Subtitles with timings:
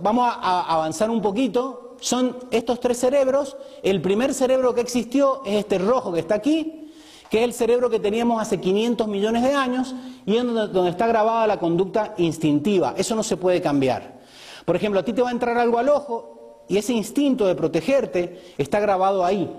[0.00, 3.56] vamos a avanzar un poquito, son estos tres cerebros.
[3.82, 6.90] El primer cerebro que existió es este rojo que está aquí,
[7.30, 9.94] que es el cerebro que teníamos hace 500 millones de años
[10.24, 12.94] y es donde, está grabada la conducta instintiva.
[12.96, 14.18] Eso no se puede cambiar.
[14.64, 17.54] Por ejemplo, a ti te va a entrar algo al ojo y ese instinto de
[17.54, 19.50] protegerte está grabado ahí.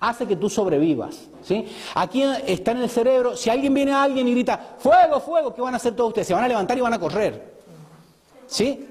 [0.00, 1.28] Hace que tú sobrevivas.
[1.42, 1.66] ¿sí?
[1.94, 3.36] Aquí está en el cerebro.
[3.36, 6.26] Si alguien viene a alguien y grita, fuego, fuego, ¿qué van a hacer todos ustedes?
[6.26, 7.52] Se van a levantar y van a correr.
[8.46, 8.88] ¿Sí?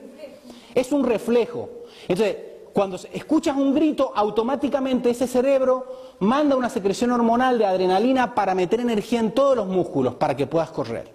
[0.73, 1.69] Es un reflejo.
[2.07, 2.37] Entonces,
[2.73, 5.85] cuando escuchas un grito, automáticamente ese cerebro
[6.19, 10.47] manda una secreción hormonal de adrenalina para meter energía en todos los músculos para que
[10.47, 11.11] puedas correr.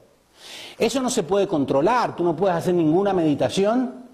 [0.79, 4.05] Eso no se puede controlar, tú no puedes hacer ninguna meditación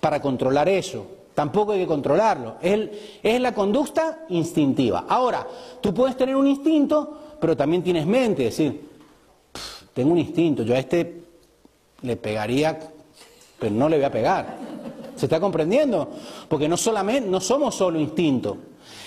[0.00, 1.06] para controlar eso.
[1.34, 2.56] Tampoco hay que controlarlo.
[2.60, 2.90] Es,
[3.22, 5.06] es la conducta instintiva.
[5.08, 5.46] Ahora,
[5.80, 8.88] tú puedes tener un instinto, pero también tienes mente, es decir,
[9.94, 11.22] tengo un instinto, yo a este
[12.02, 12.78] le pegaría,
[13.58, 14.56] pero no le voy a pegar.
[15.16, 16.08] ¿Se está comprendiendo?
[16.48, 18.56] Porque no solamente, no somos solo instinto.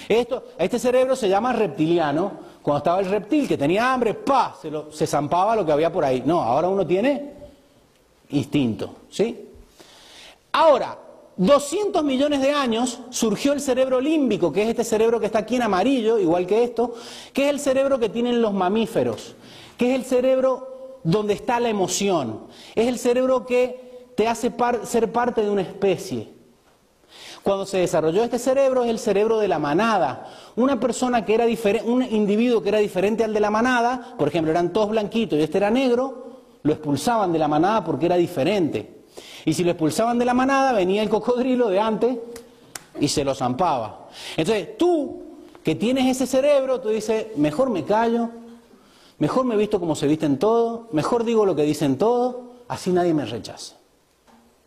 [0.08, 2.48] Esto, este cerebro se llama reptiliano.
[2.62, 4.56] Cuando estaba el reptil que tenía hambre, ¡pa!
[4.62, 6.24] Se, lo, se zampaba lo que había por ahí.
[6.26, 7.34] No, ahora uno tiene
[8.30, 8.96] instinto.
[9.10, 9.50] ¿Sí?
[10.52, 10.98] Ahora,
[11.38, 15.56] 200 millones de años surgió el cerebro límbico, que es este cerebro que está aquí
[15.56, 16.96] en amarillo, igual que esto,
[17.32, 19.36] que es el cerebro que tienen los mamíferos,
[19.78, 23.87] que es el cerebro donde está la emoción, es el cerebro que
[24.18, 24.52] te hace
[24.84, 26.28] ser parte de una especie.
[27.44, 30.28] Cuando se desarrolló este cerebro es el cerebro de la manada.
[30.56, 34.28] Una persona que era diferente, un individuo que era diferente al de la manada, por
[34.28, 38.16] ejemplo, eran todos blanquitos y este era negro, lo expulsaban de la manada porque era
[38.16, 39.04] diferente.
[39.46, 42.18] Y si lo expulsaban de la manada, venía el cocodrilo de antes
[43.00, 44.08] y se lo zampaba.
[44.36, 45.22] Entonces, tú
[45.62, 48.30] que tienes ese cerebro, tú dices, mejor me callo,
[49.20, 52.36] mejor me visto como se visten todos, mejor digo lo que dicen todos,
[52.68, 53.77] así nadie me rechaza.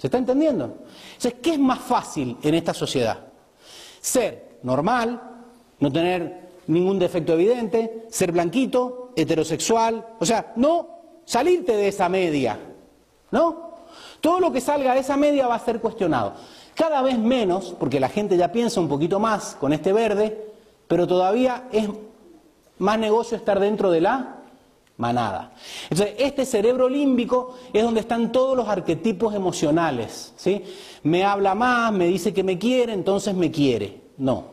[0.00, 0.78] ¿Se está entendiendo?
[1.08, 3.18] Entonces, ¿qué es más fácil en esta sociedad?
[4.00, 5.20] Ser normal,
[5.78, 10.88] no tener ningún defecto evidente, ser blanquito, heterosexual, o sea, no
[11.26, 12.58] salirte de esa media,
[13.30, 13.72] ¿no?
[14.22, 16.32] Todo lo que salga de esa media va a ser cuestionado.
[16.74, 20.50] Cada vez menos, porque la gente ya piensa un poquito más con este verde,
[20.88, 21.90] pero todavía es
[22.78, 24.39] más negocio estar dentro de la
[25.00, 25.52] manada.
[25.88, 30.32] Entonces, este cerebro límbico es donde están todos los arquetipos emocionales.
[30.36, 30.62] ¿sí?
[31.02, 34.00] Me habla más, me dice que me quiere, entonces me quiere.
[34.18, 34.44] No.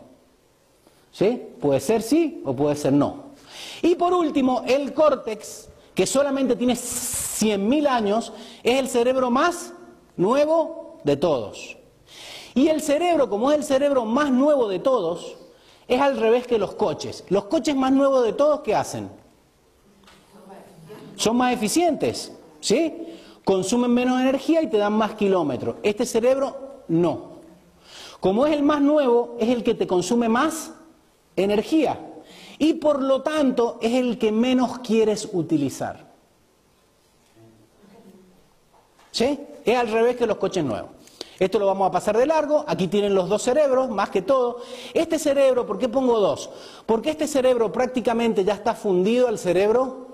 [1.12, 1.42] ¿Sí?
[1.60, 3.28] Puede ser sí o puede ser no.
[3.82, 8.34] Y por último, el córtex, que solamente tiene 100.000 años,
[8.64, 9.74] es el cerebro más
[10.16, 11.78] nuevo de todos.
[12.56, 15.36] Y el cerebro, como es el cerebro más nuevo de todos,
[15.88, 17.26] es al revés que los coches.
[17.30, 19.10] Los coches más nuevos de todos, ¿qué hacen?
[21.18, 22.94] Son más eficientes, ¿sí?
[23.44, 25.76] Consumen menos energía y te dan más kilómetros.
[25.84, 27.38] Este cerebro no.
[28.20, 30.72] Como es el más nuevo, es el que te consume más
[31.36, 32.00] energía
[32.60, 36.08] y por lo tanto es el que menos quieres utilizar.
[39.12, 39.40] ¿Sí?
[39.66, 40.92] Es al revés que los coches nuevos.
[41.40, 44.62] Esto lo vamos a pasar de largo, aquí tienen los dos cerebros, más que todo.
[44.94, 46.50] Este cerebro, ¿por qué pongo dos?
[46.86, 50.07] Porque este cerebro prácticamente ya está fundido al cerebro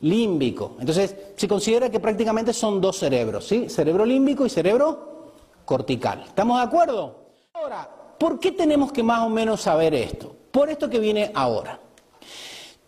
[0.00, 0.76] límbico.
[0.78, 3.68] Entonces, se considera que prácticamente son dos cerebros, ¿sí?
[3.68, 5.32] Cerebro límbico y cerebro
[5.64, 6.24] cortical.
[6.26, 7.14] ¿Estamos de acuerdo?
[7.52, 7.88] Ahora,
[8.18, 10.34] ¿por qué tenemos que más o menos saber esto?
[10.50, 11.80] Por esto que viene ahora.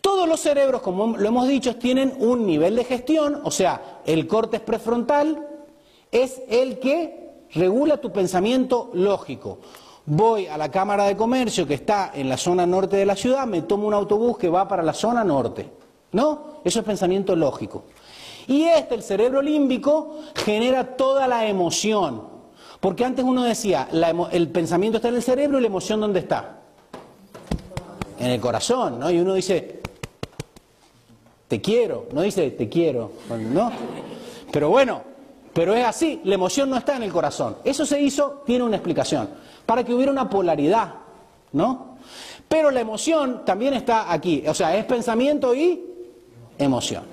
[0.01, 4.25] Todos los cerebros, como lo hemos dicho, tienen un nivel de gestión, o sea, el
[4.25, 5.47] córtex prefrontal
[6.11, 9.59] es el que regula tu pensamiento lógico.
[10.05, 13.45] Voy a la Cámara de Comercio que está en la zona norte de la ciudad,
[13.45, 15.69] me tomo un autobús que va para la zona norte.
[16.11, 16.61] ¿No?
[16.63, 17.85] Eso es pensamiento lógico.
[18.47, 22.23] Y este, el cerebro límbico, genera toda la emoción.
[22.79, 23.87] Porque antes uno decía,
[24.31, 26.61] el pensamiento está en el cerebro y la emoción ¿dónde está?
[28.19, 29.11] En el corazón, ¿no?
[29.11, 29.81] Y uno dice,
[31.47, 33.11] te quiero, no dice te quiero,
[33.53, 33.71] ¿no?
[34.51, 35.03] Pero bueno,
[35.53, 37.57] pero es así, la emoción no está en el corazón.
[37.63, 39.29] Eso se hizo, tiene una explicación,
[39.65, 40.95] para que hubiera una polaridad,
[41.51, 41.97] ¿no?
[42.47, 45.90] Pero la emoción también está aquí, o sea, es pensamiento y
[46.61, 47.03] emoción.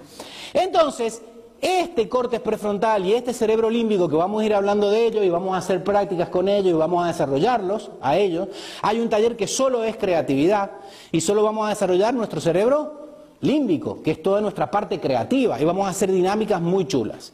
[0.53, 1.23] Entonces,
[1.61, 5.29] este corte prefrontal y este cerebro límbico que vamos a ir hablando de ello y
[5.29, 8.49] vamos a hacer prácticas con ellos y vamos a desarrollarlos a ellos,
[8.83, 10.71] hay un taller que solo es creatividad
[11.11, 13.09] y solo vamos a desarrollar nuestro cerebro
[13.41, 17.33] límbico, que es toda nuestra parte creativa, y vamos a hacer dinámicas muy chulas.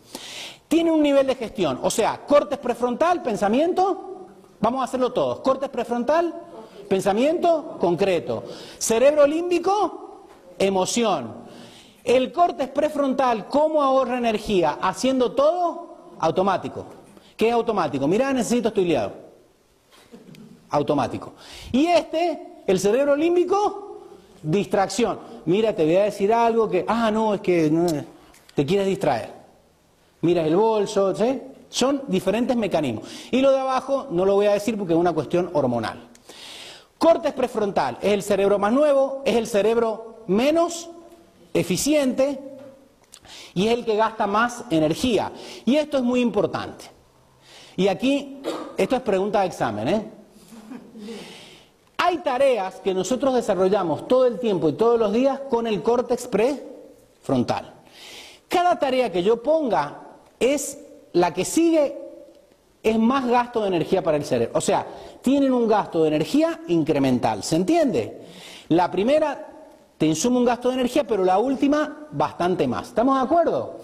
[0.68, 4.26] Tiene un nivel de gestión, o sea, cortes prefrontal, pensamiento,
[4.60, 5.40] vamos a hacerlo todos.
[5.40, 6.34] Cortes prefrontal,
[6.88, 8.44] pensamiento concreto.
[8.78, 10.26] Cerebro límbico,
[10.58, 11.43] emoción.
[12.04, 14.78] El cortes prefrontal, ¿cómo ahorra energía?
[14.82, 16.84] Haciendo todo automático.
[17.36, 18.06] que es automático.
[18.06, 19.12] Mirá, necesito, estoy liado.
[20.70, 21.32] Automático.
[21.72, 24.02] Y este, el cerebro límbico,
[24.42, 25.18] distracción.
[25.46, 27.72] Mira, te voy a decir algo que, ah, no, es que
[28.54, 29.32] te quieres distraer.
[30.20, 31.40] Mira el bolso, ¿sí?
[31.68, 33.08] Son diferentes mecanismos.
[33.32, 36.08] Y lo de abajo no lo voy a decir porque es una cuestión hormonal.
[36.98, 40.88] Cortes prefrontal es el cerebro más nuevo, es el cerebro menos
[41.54, 42.40] eficiente
[43.54, 45.32] y es el que gasta más energía.
[45.64, 46.86] Y esto es muy importante.
[47.76, 48.42] Y aquí,
[48.76, 50.10] esto es pregunta de examen, ¿eh?
[51.96, 56.26] Hay tareas que nosotros desarrollamos todo el tiempo y todos los días con el córtex
[56.28, 57.72] prefrontal.
[58.48, 60.02] Cada tarea que yo ponga
[60.38, 60.78] es
[61.12, 61.98] la que sigue
[62.82, 64.58] es más gasto de energía para el cerebro.
[64.58, 64.86] O sea,
[65.22, 67.42] tienen un gasto de energía incremental.
[67.42, 68.20] ¿Se entiende?
[68.68, 69.53] La primera
[70.12, 72.88] te un gasto de energía, pero la última bastante más.
[72.88, 73.80] ¿Estamos de acuerdo?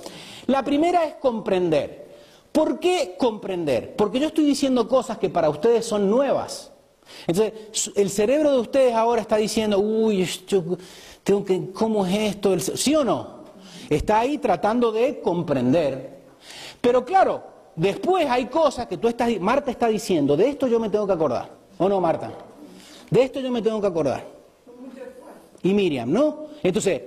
[0.47, 2.11] La primera es comprender.
[2.53, 3.95] ¿Por qué comprender?
[3.97, 6.73] Porque yo estoy diciendo cosas que para ustedes son nuevas.
[7.27, 10.29] Entonces, el cerebro de ustedes ahora está diciendo, uy,
[11.23, 12.59] tengo que, ¿cómo es esto?
[12.59, 13.41] ¿Sí o no?
[13.89, 16.21] Está ahí tratando de comprender.
[16.81, 17.43] Pero claro,
[17.77, 21.13] después hay cosas que tú estás, Marta está diciendo, de esto yo me tengo que
[21.13, 21.51] acordar.
[21.79, 22.33] ¿O no, Marta?
[23.11, 24.40] De esto yo me tengo que acordar.
[25.63, 26.47] Y Miriam, ¿no?
[26.63, 27.03] Entonces,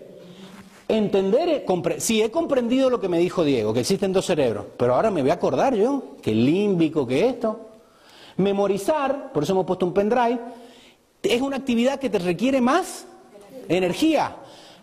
[0.87, 1.65] entender,
[1.97, 5.21] sí, he comprendido lo que me dijo Diego, que existen dos cerebros, pero ahora me
[5.21, 7.69] voy a acordar yo, que límbico, que esto.
[8.37, 10.39] Memorizar, por eso hemos puesto un pendrive,
[11.21, 13.05] es una actividad que te requiere más
[13.69, 14.35] energía.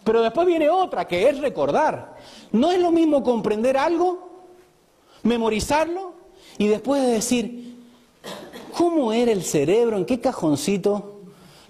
[0.02, 2.16] Pero después viene otra, que es recordar.
[2.52, 4.46] No es lo mismo comprender algo,
[5.22, 6.14] memorizarlo
[6.58, 7.76] y después de decir,
[8.76, 9.96] ¿cómo era el cerebro?
[9.96, 11.09] ¿En qué cajoncito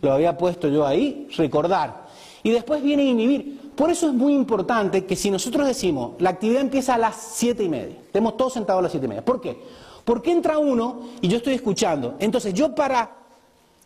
[0.02, 1.28] lo había puesto yo ahí?
[1.36, 2.06] Recordar.
[2.42, 3.60] Y después viene inhibir.
[3.74, 7.64] Por eso es muy importante que si nosotros decimos, la actividad empieza a las siete
[7.64, 9.24] y media, estemos todos sentados a las siete y media.
[9.24, 9.58] ¿Por qué?
[10.04, 12.16] Porque entra uno y yo estoy escuchando.
[12.18, 13.16] Entonces yo para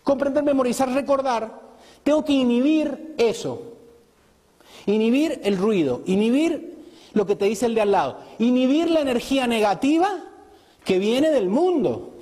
[0.03, 1.61] comprender, memorizar, recordar,
[2.03, 3.75] tengo que inhibir eso.
[4.87, 6.75] Inhibir el ruido, inhibir
[7.13, 10.11] lo que te dice el de al lado, inhibir la energía negativa
[10.85, 12.14] que viene del mundo.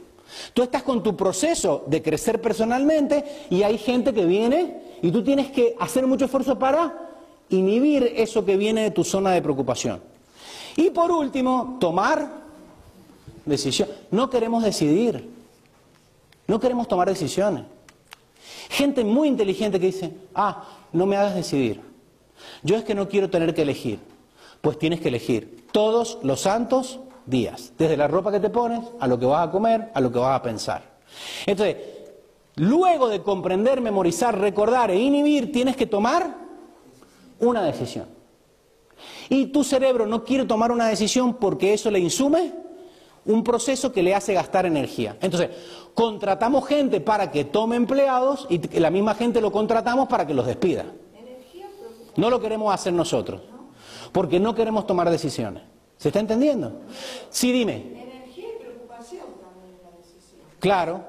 [0.55, 5.23] Tú estás con tu proceso de crecer personalmente y hay gente que viene y tú
[5.23, 7.11] tienes que hacer mucho esfuerzo para
[7.49, 10.01] inhibir eso que viene de tu zona de preocupación.
[10.77, 12.43] Y por último, tomar
[13.45, 13.89] decisión.
[14.11, 15.29] No queremos decidir.
[16.47, 17.65] No queremos tomar decisiones.
[18.71, 21.81] Gente muy inteligente que dice, ah, no me hagas decidir.
[22.63, 23.99] Yo es que no quiero tener que elegir.
[24.61, 29.07] Pues tienes que elegir todos los santos días, desde la ropa que te pones, a
[29.07, 30.83] lo que vas a comer, a lo que vas a pensar.
[31.47, 31.77] Entonces,
[32.57, 36.37] luego de comprender, memorizar, recordar e inhibir, tienes que tomar
[37.41, 38.07] una decisión.
[39.29, 42.53] Y tu cerebro no quiere tomar una decisión porque eso le insume
[43.25, 45.17] un proceso que le hace gastar energía.
[45.21, 45.51] Entonces,
[45.95, 50.47] contratamos gente para que tome empleados y la misma gente lo contratamos para que los
[50.47, 50.87] despida.
[52.17, 53.41] No lo queremos hacer nosotros,
[54.13, 55.63] porque no queremos tomar decisiones.
[56.03, 56.81] ¿Se está entendiendo?
[57.31, 57.75] Sí, dime.
[57.75, 60.41] Energía y preocupación también la decisión.
[60.59, 61.01] Claro.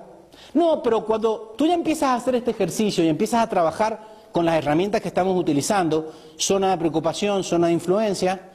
[0.54, 4.46] No, pero cuando tú ya empiezas a hacer este ejercicio y empiezas a trabajar con
[4.46, 8.52] las herramientas que estamos utilizando, zona de preocupación, zona de influencia,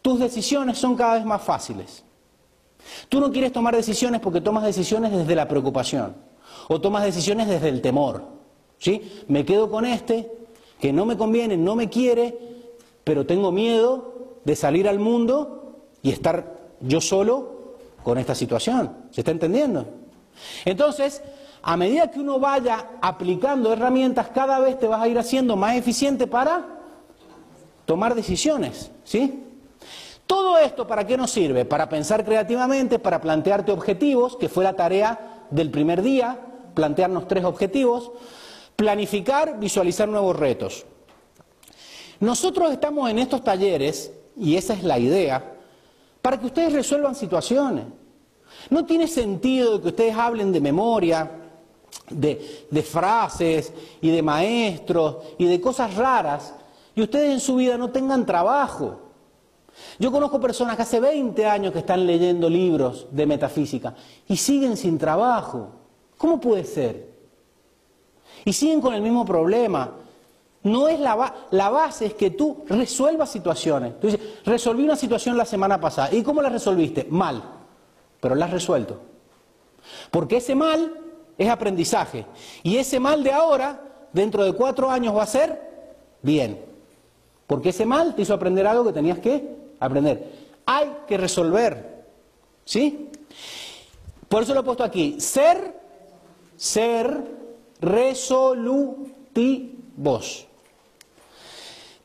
[0.00, 2.04] tus decisiones son cada vez más fáciles.
[3.08, 6.14] Tú no quieres tomar decisiones porque tomas decisiones desde la preocupación
[6.68, 8.22] o tomas decisiones desde el temor.
[8.78, 9.24] ¿sí?
[9.26, 10.30] Me quedo con este
[10.78, 12.38] que no me conviene, no me quiere,
[13.02, 14.14] pero tengo miedo
[14.44, 15.63] de salir al mundo
[16.04, 18.94] y estar yo solo con esta situación.
[19.10, 19.86] ¿Se está entendiendo?
[20.66, 21.22] Entonces,
[21.62, 25.76] a medida que uno vaya aplicando herramientas, cada vez te vas a ir haciendo más
[25.76, 26.66] eficiente para
[27.86, 29.44] tomar decisiones, ¿sí?
[30.26, 31.64] Todo esto, ¿para qué nos sirve?
[31.64, 36.38] Para pensar creativamente, para plantearte objetivos, que fue la tarea del primer día,
[36.74, 38.12] plantearnos tres objetivos,
[38.76, 40.84] planificar, visualizar nuevos retos.
[42.20, 45.53] Nosotros estamos en estos talleres, y esa es la idea,
[46.24, 47.84] para que ustedes resuelvan situaciones.
[48.70, 51.30] No tiene sentido que ustedes hablen de memoria,
[52.08, 56.54] de, frases y de maestros y de cosas raras,
[56.94, 59.00] y ustedes en su vida no tengan trabajo.
[59.98, 63.94] Yo conozco personas que hace 20 años que están leyendo libros de metafísica
[64.26, 65.72] y siguen sin trabajo.
[66.16, 67.06] ¿Cómo puede ser?
[68.46, 69.92] Y siguen con el mismo problema.
[70.64, 74.00] No es la, la base, es que tú resuelvas situaciones.
[74.00, 76.08] Tú dices, resolví una situación la semana pasada.
[76.12, 77.06] ¿Y cómo la resolviste?
[77.10, 77.42] Mal.
[78.18, 78.98] Pero la has resuelto.
[80.10, 80.98] Porque ese mal
[81.36, 82.24] es aprendizaje.
[82.62, 83.78] Y ese mal de ahora,
[84.12, 85.60] dentro de cuatro años, va a ser
[86.22, 86.64] bien.
[87.46, 89.46] Porque ese mal te hizo aprender algo que tenías que
[89.80, 90.32] aprender.
[90.64, 92.06] Hay que resolver.
[92.64, 93.10] ¿Sí?
[94.30, 95.20] Por eso lo he puesto aquí.
[95.20, 95.78] Ser,
[96.56, 97.22] ser
[97.82, 100.48] resolutivos.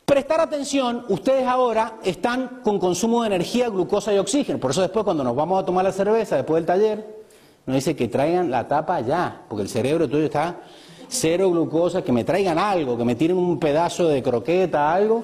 [0.10, 4.60] Prestar atención, ustedes ahora están con consumo de energía, glucosa y oxígeno.
[4.60, 7.26] Por eso después cuando nos vamos a tomar la cerveza, después del taller,
[7.68, 10.62] nos dice que traigan la tapa ya, porque el cerebro tuyo está
[11.08, 15.22] cero glucosa, que me traigan algo, que me tiren un pedazo de croqueta, algo,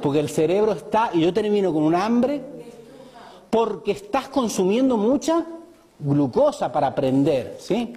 [0.00, 2.40] porque el cerebro está, y yo termino con un hambre,
[3.50, 5.44] porque estás consumiendo mucha
[5.98, 7.92] glucosa para aprender, ¿sí?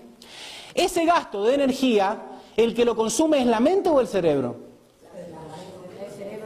[0.74, 2.24] Ese gasto de energía,
[2.58, 4.65] el que lo consume es la mente o el cerebro?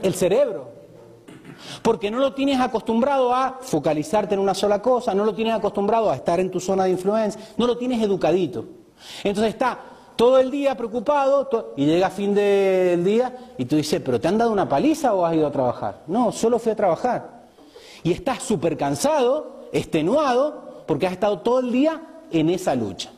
[0.03, 0.69] El cerebro.
[1.81, 6.09] Porque no lo tienes acostumbrado a focalizarte en una sola cosa, no lo tienes acostumbrado
[6.09, 8.65] a estar en tu zona de influencia, no lo tienes educadito.
[9.23, 9.79] Entonces está
[10.15, 14.27] todo el día preocupado y llega a fin del día y tú dices, pero ¿te
[14.27, 16.03] han dado una paliza o has ido a trabajar?
[16.07, 17.47] No, solo fui a trabajar.
[18.03, 22.01] Y estás súper cansado, extenuado, porque has estado todo el día
[22.31, 23.11] en esa lucha.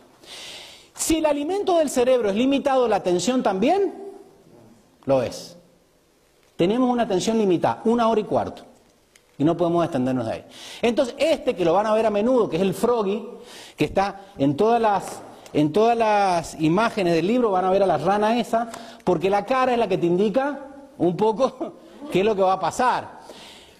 [0.93, 3.95] Si el alimento del cerebro es limitado, la atención también
[5.05, 5.57] lo es.
[6.61, 8.61] Tenemos una atención limitada, una hora y cuarto.
[9.35, 10.45] Y no podemos extendernos de ahí.
[10.83, 13.27] Entonces, este que lo van a ver a menudo, que es el froggy,
[13.75, 17.87] que está en todas las, en todas las imágenes del libro, van a ver a
[17.87, 18.69] la rana esa,
[19.03, 20.59] porque la cara es la que te indica
[20.99, 21.77] un poco
[22.11, 23.21] qué es lo que va a pasar.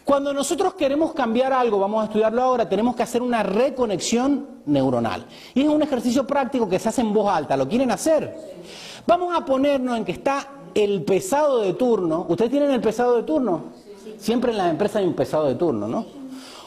[0.04, 5.28] Cuando nosotros queremos cambiar algo, vamos a estudiarlo ahora, tenemos que hacer una reconexión neuronal.
[5.54, 7.56] Y es un ejercicio práctico que se hace en voz alta.
[7.56, 8.36] ¿Lo quieren hacer?
[9.06, 13.24] Vamos a ponernos en que está el pesado de turno, ¿ustedes tienen el pesado de
[13.24, 13.64] turno?
[14.18, 16.06] Siempre en la empresa hay un pesado de turno, ¿no?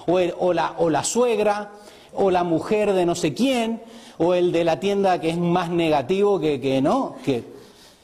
[0.07, 1.73] O, la, o la suegra,
[2.15, 3.83] o la mujer de no sé quién,
[4.19, 7.43] o el de la tienda que es más negativo que, que no, que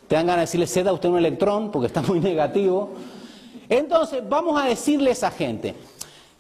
[0.09, 2.91] te dan ganas de decirle, ceda usted un electrón porque está muy negativo.
[3.69, 5.75] Entonces, vamos a decirle a esa gente,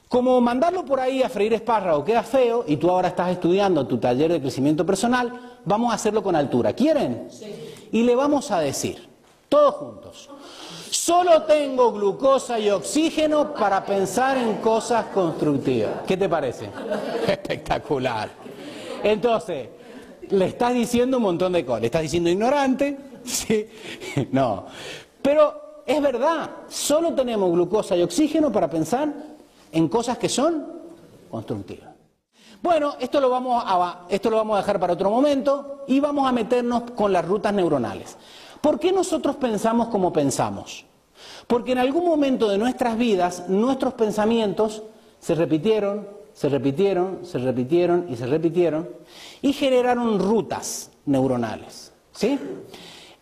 [0.09, 3.99] como mandarlo por ahí a freír espárrago queda feo y tú ahora estás estudiando tu
[3.99, 6.73] taller de crecimiento personal, vamos a hacerlo con altura.
[6.73, 7.29] ¿Quieren?
[7.93, 9.10] Y le vamos a decir,
[9.51, 10.31] todos juntos.
[10.91, 16.03] Solo tengo glucosa y oxígeno para pensar en cosas constructivas.
[16.07, 16.71] ¿Qué te parece?
[17.27, 18.31] Espectacular.
[19.03, 19.69] Entonces,
[20.31, 21.81] le estás diciendo un montón de cosas.
[21.81, 22.97] Le estás diciendo ignorante.
[23.23, 23.69] Sí.
[24.33, 24.65] No.
[25.21, 29.13] Pero es verdad, solo tenemos glucosa y oxígeno para pensar
[29.73, 30.67] en cosas que son
[31.31, 31.91] constructivas.
[32.63, 36.27] Bueno, esto lo, vamos a, esto lo vamos a dejar para otro momento y vamos
[36.27, 38.17] a meternos con las rutas neuronales.
[38.61, 40.85] ¿Por qué nosotros pensamos como pensamos?
[41.47, 44.83] Porque en algún momento de nuestras vidas nuestros pensamientos
[45.19, 48.89] se repitieron, se repitieron, se repitieron y se repitieron
[49.43, 51.93] y generaron rutas neuronales.
[52.13, 52.39] ¿Sí?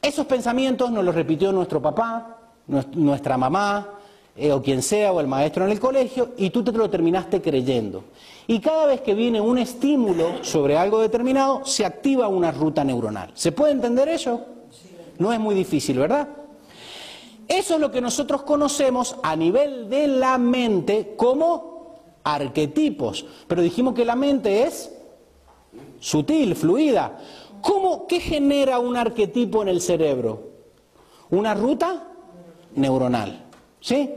[0.00, 3.88] Esos pensamientos nos los repitió nuestro papá, nuestra mamá,
[4.36, 7.42] eh, o quien sea, o el maestro en el colegio, y tú te lo terminaste
[7.42, 8.04] creyendo.
[8.46, 13.30] Y cada vez que viene un estímulo sobre algo determinado, se activa una ruta neuronal.
[13.34, 14.46] ¿Se puede entender eso?
[15.18, 16.28] No es muy difícil, ¿verdad?
[17.48, 23.24] Eso es lo que nosotros conocemos a nivel de la mente como arquetipos.
[23.46, 24.92] Pero dijimos que la mente es
[25.98, 27.18] sutil, fluida.
[27.62, 30.50] ¿Cómo, ¿Qué genera un arquetipo en el cerebro?
[31.30, 32.08] Una ruta
[32.74, 33.46] neuronal.
[33.80, 34.10] ¿Sí?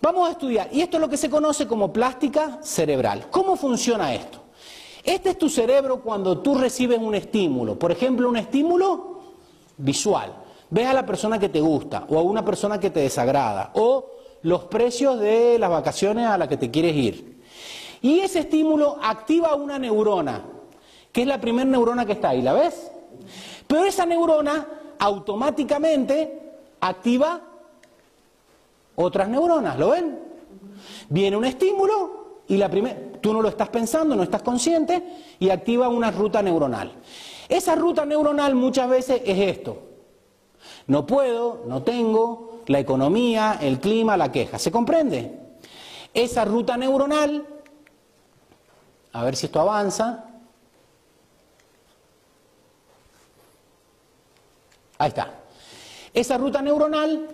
[0.00, 0.68] Vamos a estudiar.
[0.72, 3.28] Y esto es lo que se conoce como plástica cerebral.
[3.30, 4.38] ¿Cómo funciona esto?
[5.02, 7.78] Este es tu cerebro cuando tú recibes un estímulo.
[7.78, 9.15] Por ejemplo, un estímulo
[9.78, 10.34] visual.
[10.70, 14.10] Ves a la persona que te gusta o a una persona que te desagrada o
[14.42, 17.42] los precios de las vacaciones a las que te quieres ir.
[18.02, 20.42] Y ese estímulo activa una neurona,
[21.12, 22.90] que es la primera neurona que está ahí, ¿la ves?
[23.66, 24.66] Pero esa neurona
[24.98, 26.42] automáticamente
[26.80, 27.40] activa
[28.96, 30.18] otras neuronas, ¿lo ven?
[31.08, 35.02] Viene un estímulo y la primera, tú no lo estás pensando, no estás consciente
[35.38, 36.92] y activa una ruta neuronal.
[37.48, 39.82] Esa ruta neuronal muchas veces es esto.
[40.86, 44.58] No puedo, no tengo, la economía, el clima, la queja.
[44.58, 45.40] ¿Se comprende?
[46.12, 47.46] Esa ruta neuronal,
[49.12, 50.24] a ver si esto avanza.
[54.98, 55.30] Ahí está.
[56.12, 57.28] Esa ruta neuronal,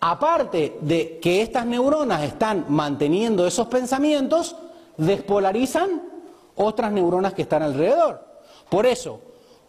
[0.00, 4.56] aparte de que estas neuronas están manteniendo esos pensamientos,
[4.96, 6.02] despolarizan
[6.54, 8.25] otras neuronas que están alrededor.
[8.68, 9.20] Por eso,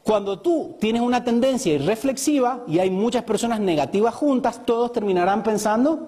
[0.04, 6.08] cuando tú tienes una tendencia irreflexiva y hay muchas personas negativas juntas, todos terminarán pensando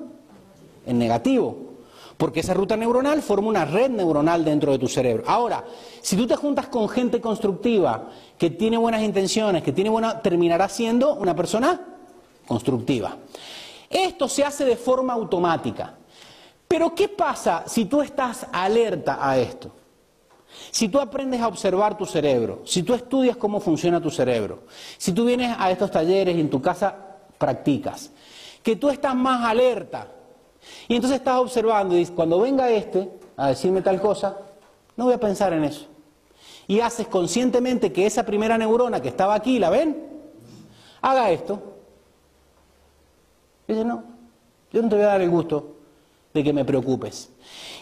[0.86, 1.58] en negativo.
[2.17, 5.24] Porque esa ruta neuronal forma una red neuronal dentro de tu cerebro.
[5.25, 5.63] Ahora,
[6.01, 10.67] si tú te juntas con gente constructiva, que tiene buenas intenciones, que tiene buena, terminará
[10.67, 11.79] siendo una persona
[12.48, 13.17] constructiva.
[13.89, 15.96] Esto se hace de forma automática.
[16.67, 19.72] Pero ¿qué pasa si tú estás alerta a esto?
[20.72, 24.63] Si tú aprendes a observar tu cerebro, si tú estudias cómo funciona tu cerebro,
[24.98, 26.96] si tú vienes a estos talleres y en tu casa
[27.38, 28.12] practicas,
[28.62, 30.08] que tú estás más alerta
[30.88, 34.38] y entonces estás observando y dices, cuando venga este a decirme tal cosa,
[34.96, 35.88] no voy a pensar en eso.
[36.68, 40.08] Y haces conscientemente que esa primera neurona que estaba aquí, ¿la ven?
[41.01, 41.62] Haga esto.
[43.68, 44.04] Y dice, no,
[44.72, 45.78] yo no te voy a dar el gusto
[46.34, 47.32] de que me preocupes.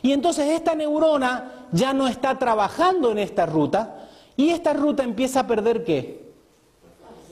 [0.02, 5.42] Y entonces esta neurona ya no está trabajando en esta ruta y esta ruta empieza
[5.42, 6.32] a perder qué?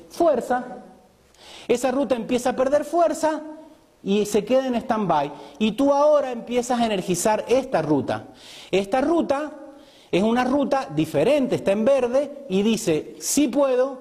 [0.10, 0.84] Fuerza.
[1.68, 3.42] Esa ruta empieza a perder fuerza
[4.04, 5.32] y se queda en stand-by.
[5.60, 8.28] Y tú ahora empiezas a energizar esta ruta.
[8.72, 9.52] Esta ruta
[10.12, 14.00] es una ruta diferente, está en verde y dice, sí puedo,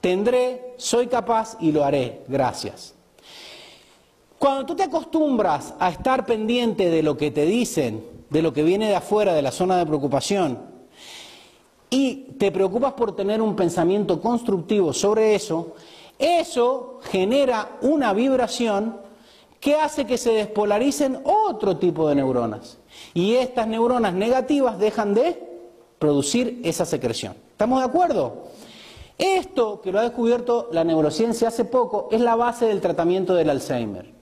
[0.00, 2.22] tendré, soy capaz y lo haré.
[2.28, 2.94] Gracias.
[4.38, 8.62] Cuando tú te acostumbras a estar pendiente de lo que te dicen, de lo que
[8.62, 10.58] viene de afuera, de la zona de preocupación,
[11.90, 15.74] y te preocupas por tener un pensamiento constructivo sobre eso,
[16.18, 18.96] eso genera una vibración
[19.58, 22.78] que hace que se despolaricen otro tipo de neuronas.
[23.12, 25.42] Y estas neuronas negativas dejan de
[25.98, 27.34] producir esa secreción.
[27.50, 28.44] ¿Estamos de acuerdo?
[29.18, 33.50] Esto, que lo ha descubierto la neurociencia hace poco, es la base del tratamiento del
[33.50, 34.19] Alzheimer.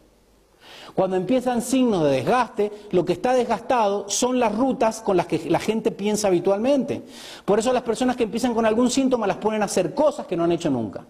[0.95, 5.50] Cuando empiezan signos de desgaste, lo que está desgastado son las rutas con las que
[5.50, 7.02] la gente piensa habitualmente.
[7.45, 10.37] Por eso las personas que empiezan con algún síntoma las ponen a hacer cosas que
[10.37, 11.04] no han hecho nunca.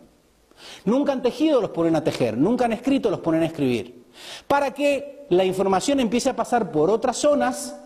[0.85, 2.37] Nunca han tejido, los ponen a tejer.
[2.37, 4.07] Nunca han escrito, los ponen a escribir.
[4.47, 7.77] Para que la información empiece a pasar por otras zonas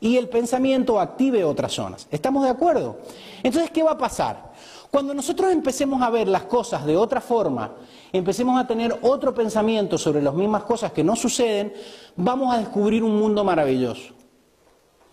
[0.00, 2.06] y el pensamiento active otras zonas.
[2.10, 2.98] ¿Estamos de acuerdo?
[3.42, 4.52] Entonces, ¿qué va a pasar?
[4.90, 7.72] Cuando nosotros empecemos a ver las cosas de otra forma,
[8.12, 11.72] empecemos a tener otro pensamiento sobre las mismas cosas que no suceden,
[12.16, 14.14] vamos a descubrir un mundo maravilloso.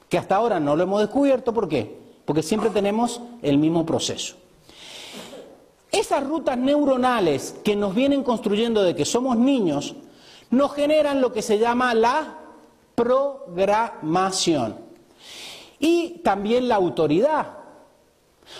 [0.08, 2.00] Que hasta ahora no lo hemos descubierto, ¿por qué?
[2.26, 4.36] Porque siempre tenemos el mismo proceso.
[5.91, 9.95] Esas rutas neuronales que nos vienen construyendo de que somos niños,
[10.50, 12.38] nos generan lo que se llama la
[12.95, 14.78] programación.
[15.80, 17.62] Y también la autoridad.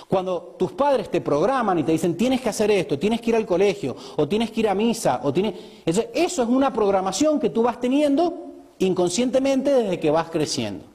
[0.08, 3.36] Cuando tus padres te programan y te dicen tienes que hacer esto, tienes que ir
[3.36, 5.56] al colegio, o tienes que ir a misa, o tienes...
[5.86, 10.86] Eso es una programación que tú vas teniendo inconscientemente desde que vas creciendo.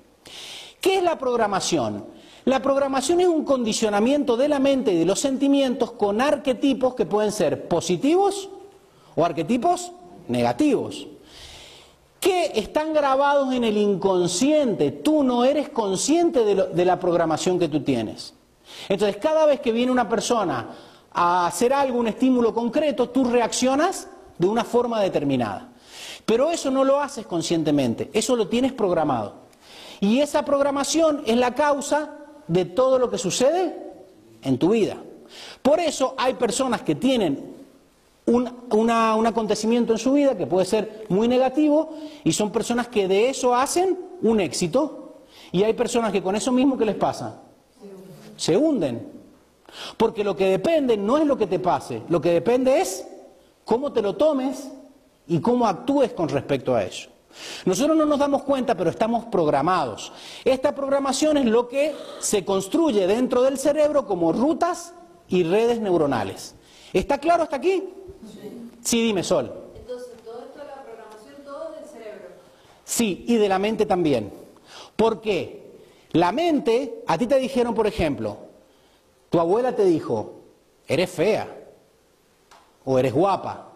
[0.81, 2.05] ¿Qué es la programación?
[2.45, 7.05] La programación es un condicionamiento de la mente y de los sentimientos con arquetipos que
[7.05, 8.49] pueden ser positivos
[9.15, 9.93] o arquetipos
[10.29, 11.09] negativos,
[12.21, 14.93] que están grabados en el inconsciente.
[14.93, 18.35] Tú no eres consciente de, de la programación que tú tienes.
[18.89, 20.69] Entonces, cada vez que viene una persona
[21.13, 25.69] a hacer algo, un estímulo concreto, tú reaccionas de una forma determinada.
[26.25, 29.35] Pero eso no lo haces conscientemente, eso lo tienes programado.
[30.01, 33.77] Y esa programación es la causa de todo lo que sucede
[34.43, 34.97] en tu vida.
[35.63, 37.57] Por eso hay personas que tienen
[38.27, 43.31] un, acontecimiento en su vida que puede ser muy negativo y son personas que de
[43.31, 45.23] eso hacen un éxito.
[45.51, 47.41] Y hay personas que con eso mismo, ¿qué les pasa?
[48.39, 49.13] Se hunden.
[49.99, 53.07] Porque lo que depende no es lo que te pase, lo que depende es
[53.67, 54.71] cómo te lo tomes
[55.27, 57.11] y cómo actúes con respecto a eso.
[57.67, 60.13] Nosotros no nos damos cuenta, pero estamos programados.
[60.45, 64.95] Esta programación es lo que se construye dentro del cerebro como rutas
[65.29, 66.55] y redes neuronales.
[66.93, 67.85] ¿Está claro hasta aquí?
[68.25, 69.53] Sí, sí dime, Sol.
[69.77, 72.29] Entonces, todo esto de la programación, todo del cerebro.
[72.85, 74.33] Sí, y de la mente también.
[74.97, 75.68] ¿Por qué?
[76.13, 78.37] La mente, a ti te dijeron, por ejemplo,
[79.31, 80.41] tu abuela te dijo,
[80.87, 81.49] eres fea
[82.85, 83.67] o eres guapa.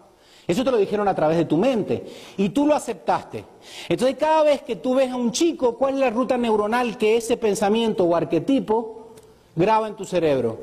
[0.45, 2.05] Eso te lo dijeron a través de tu mente
[2.37, 3.45] y tú lo aceptaste.
[3.87, 7.15] Entonces cada vez que tú ves a un chico, ¿cuál es la ruta neuronal que
[7.15, 9.13] ese pensamiento o arquetipo
[9.55, 10.59] graba en tu cerebro?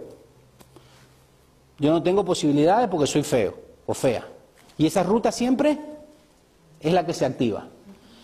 [1.78, 3.54] Yo no tengo posibilidades porque soy feo
[3.86, 4.26] o fea.
[4.76, 5.78] Y esa ruta siempre
[6.78, 7.68] es la que se activa.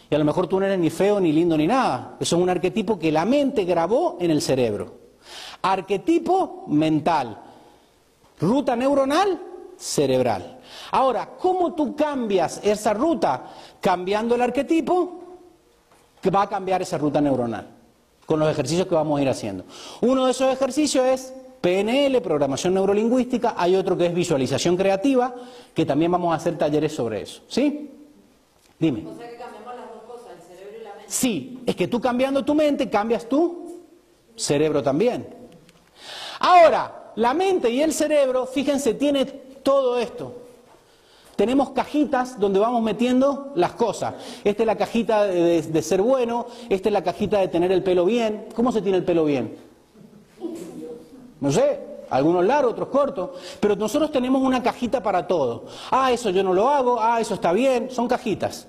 [0.09, 2.17] Y a lo mejor tú no eres ni feo, ni lindo, ni nada.
[2.21, 4.95] Eso es un arquetipo que la mente grabó en el cerebro.
[5.63, 7.39] Arquetipo mental.
[8.41, 9.41] Ruta neuronal
[9.77, 10.61] cerebral.
[10.93, 13.45] Ahora, ¿cómo tú cambias esa ruta?
[13.81, 15.21] Cambiando el arquetipo,
[16.21, 17.67] que va a cambiar esa ruta neuronal.
[18.25, 19.65] Con los ejercicios que vamos a ir haciendo.
[20.01, 23.55] Uno de esos ejercicios es PNL, programación neurolingüística.
[23.57, 25.35] Hay otro que es visualización creativa,
[25.75, 27.43] que también vamos a hacer talleres sobre eso.
[27.49, 27.91] ¿Sí?
[28.79, 29.05] Dime.
[31.07, 33.85] Sí, es que tú cambiando tu mente, cambias tu
[34.35, 35.27] cerebro también.
[36.41, 40.35] Ahora, la mente y el cerebro, fíjense, tiene todo esto.
[41.37, 44.15] tenemos cajitas donde vamos metiendo las cosas.
[44.43, 47.83] Esta es la cajita de, de ser bueno, esta es la cajita de tener el
[47.83, 48.47] pelo bien.
[48.55, 49.57] ¿Cómo se tiene el pelo bien?
[51.41, 55.67] No sé, algunos largos, otros cortos, pero nosotros tenemos una cajita para todo.
[55.91, 58.67] Ah, eso yo no lo hago, ah, eso está bien, son cajitas.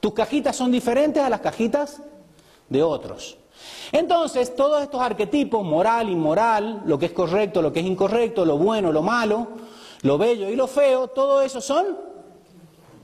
[0.00, 2.02] Tus cajitas son diferentes a las cajitas
[2.68, 3.38] de otros.
[3.92, 8.58] Entonces, todos estos arquetipos, moral, inmoral, lo que es correcto, lo que es incorrecto, lo
[8.58, 9.48] bueno, lo malo,
[10.02, 11.96] lo bello y lo feo, todo eso son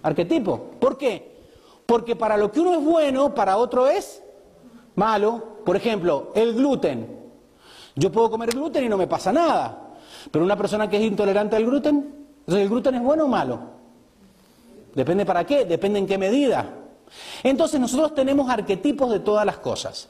[0.03, 0.61] arquetipos.
[0.81, 1.33] ¿Por qué?
[1.87, 4.23] Porque para lo que uno es bueno, para otro es
[4.95, 5.61] malo.
[5.65, 7.21] Por ejemplo, el gluten.
[7.95, 9.95] Yo puedo comer gluten y no me pasa nada.
[10.31, 13.61] Pero una persona que es intolerante al gluten, ¿el gluten es bueno o malo?
[14.95, 16.82] Depende para qué, depende en qué medida.
[17.43, 20.09] Entonces nosotros tenemos arquetipos de todas las cosas.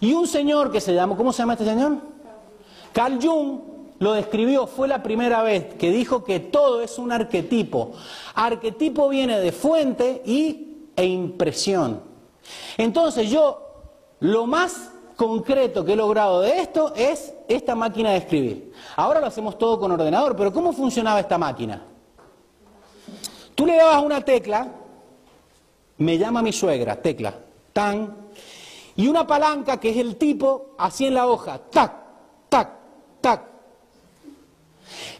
[0.00, 1.98] Y un señor que se llama, ¿cómo se llama este señor?
[2.92, 3.60] Carl Jung
[3.98, 7.92] lo describió, fue la primera vez que dijo que todo es un arquetipo.
[8.34, 12.00] Arquetipo viene de fuente y, e impresión.
[12.76, 13.60] Entonces yo,
[14.20, 18.72] lo más concreto que he logrado de esto es esta máquina de escribir.
[18.96, 21.82] Ahora lo hacemos todo con ordenador, pero ¿cómo funcionaba esta máquina?
[23.54, 24.68] Tú le dabas una tecla,
[25.98, 27.34] me llama mi suegra, tecla,
[27.72, 28.16] tan,
[28.96, 31.92] y una palanca que es el tipo, así en la hoja, tac,
[32.48, 32.70] tac,
[33.20, 33.42] tac.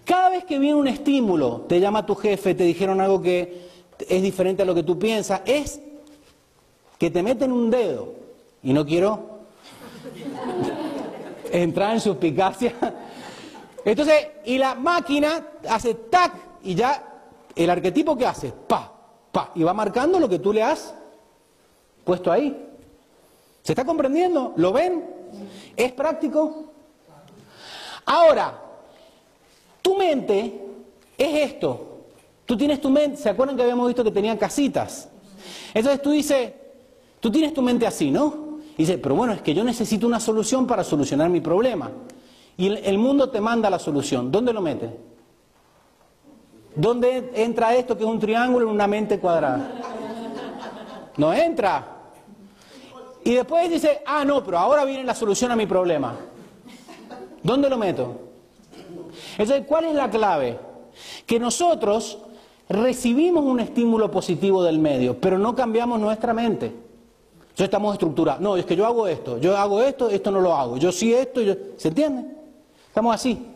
[0.04, 3.68] Cada vez que viene un estímulo, te llama tu jefe, te dijeron algo que
[4.08, 5.80] es diferente a lo que tú piensas, es
[6.98, 8.12] que te meten un dedo,
[8.62, 9.40] y no quiero
[11.52, 12.74] entrar en suspicacia.
[13.84, 16.32] Entonces, y la máquina hace tac
[16.62, 17.20] y ya
[17.54, 18.93] el arquetipo que hace, pa,
[19.34, 20.94] pa, y va marcando lo que tú le has
[22.04, 22.70] puesto ahí.
[23.62, 24.54] ¿Se está comprendiendo?
[24.56, 25.04] ¿Lo ven?
[25.76, 26.72] ¿Es práctico?
[28.06, 28.60] Ahora,
[29.82, 30.60] tu mente
[31.18, 31.90] es esto.
[32.46, 35.08] Tú tienes tu mente, ¿se acuerdan que habíamos visto que tenían casitas?
[35.72, 36.52] Entonces tú dices,
[37.20, 38.44] tú tienes tu mente así, ¿no?
[38.76, 41.90] dice, pero bueno, es que yo necesito una solución para solucionar mi problema.
[42.56, 44.30] Y el mundo te manda la solución.
[44.30, 44.90] ¿Dónde lo metes?
[46.74, 49.70] ¿Dónde entra esto que es un triángulo en una mente cuadrada?
[51.16, 51.86] No entra.
[53.22, 56.14] Y después dice, ah, no, pero ahora viene la solución a mi problema.
[57.42, 58.16] ¿Dónde lo meto?
[59.38, 60.58] Entonces, ¿cuál es la clave?
[61.26, 62.18] Que nosotros
[62.68, 66.66] recibimos un estímulo positivo del medio, pero no cambiamos nuestra mente.
[66.66, 68.40] Entonces estamos estructurados.
[68.40, 70.76] No, es que yo hago esto, yo hago esto, esto no lo hago.
[70.76, 71.54] Yo sí esto, yo...
[71.76, 72.24] ¿se entiende?
[72.88, 73.46] Estamos así.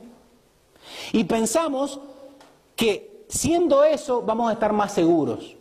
[1.13, 2.01] Y pensamos
[2.79, 5.57] que siendo eso vamos a estar más seguros.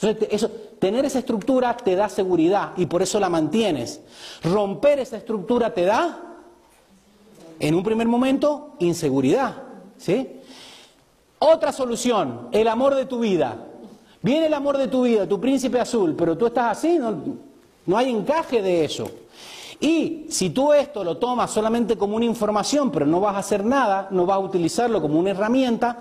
[0.00, 0.50] Entonces, eso,
[0.80, 4.00] tener esa estructura te da seguridad y por eso la mantienes.
[4.42, 6.20] Romper esa estructura te da,
[7.60, 9.62] en un primer momento, inseguridad.
[9.96, 10.40] ¿sí?
[11.38, 13.64] Otra solución, el amor de tu vida.
[14.20, 17.16] Viene el amor de tu vida, tu príncipe azul, pero tú estás así, no,
[17.86, 19.08] no hay encaje de eso.
[19.78, 23.64] Y si tú esto lo tomas solamente como una información, pero no vas a hacer
[23.64, 25.98] nada, no vas a utilizarlo como una herramienta,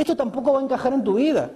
[0.00, 1.50] esto tampoco va a encajar en tu vida.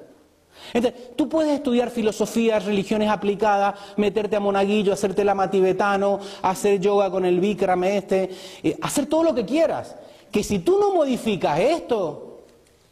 [0.72, 7.10] Entonces, tú puedes estudiar filosofía, religiones aplicadas, meterte a monaguillo, hacerte la tibetano, hacer yoga
[7.10, 8.30] con el Bikram este,
[8.62, 9.96] eh, hacer todo lo que quieras.
[10.30, 12.44] Que si tú no modificas esto,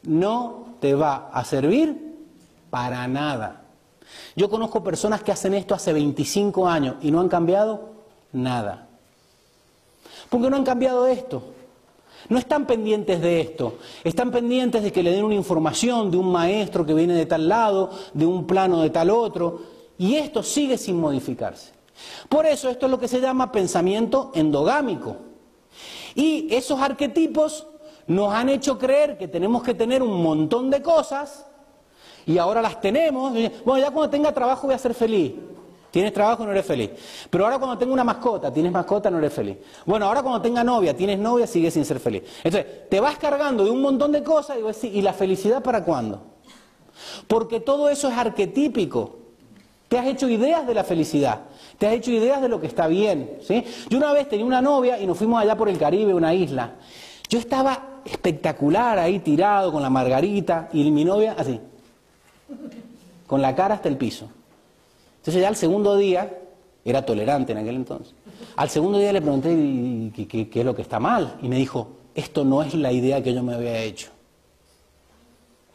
[0.02, 2.16] no te va a servir
[2.70, 3.62] para nada.
[4.36, 7.90] Yo conozco personas que hacen esto hace 25 años y no han cambiado
[8.32, 8.88] nada.
[10.28, 11.42] Porque no han cambiado esto.
[12.30, 16.30] No están pendientes de esto, están pendientes de que le den una información de un
[16.30, 19.60] maestro que viene de tal lado, de un plano de tal otro,
[19.98, 21.72] y esto sigue sin modificarse.
[22.28, 25.16] Por eso esto es lo que se llama pensamiento endogámico.
[26.14, 27.66] Y esos arquetipos
[28.06, 31.46] nos han hecho creer que tenemos que tener un montón de cosas
[32.26, 33.32] y ahora las tenemos.
[33.64, 35.32] Bueno, ya cuando tenga trabajo voy a ser feliz.
[35.90, 36.90] Tienes trabajo, no eres feliz.
[37.28, 39.56] Pero ahora cuando tengo una mascota, tienes mascota, no eres feliz.
[39.84, 42.22] Bueno, ahora cuando tenga novia, tienes novia, sigues sin ser feliz.
[42.44, 45.84] Entonces, te vas cargando de un montón de cosas y vas ¿y la felicidad para
[45.84, 46.22] cuándo?
[47.26, 49.16] Porque todo eso es arquetípico.
[49.88, 51.40] Te has hecho ideas de la felicidad,
[51.76, 53.38] te has hecho ideas de lo que está bien.
[53.42, 53.64] ¿sí?
[53.88, 56.74] Yo una vez tenía una novia y nos fuimos allá por el Caribe, una isla.
[57.28, 61.60] Yo estaba espectacular ahí tirado con la margarita y mi novia así
[63.30, 64.28] con la cara hasta el piso.
[65.20, 66.38] Entonces ya al segundo día,
[66.82, 68.14] era tolerante en aquel entonces,
[68.56, 69.48] al segundo día le pregunté
[70.26, 73.34] qué, es lo que está mal y me dijo, esto no es la idea que
[73.34, 74.08] yo me había hecho.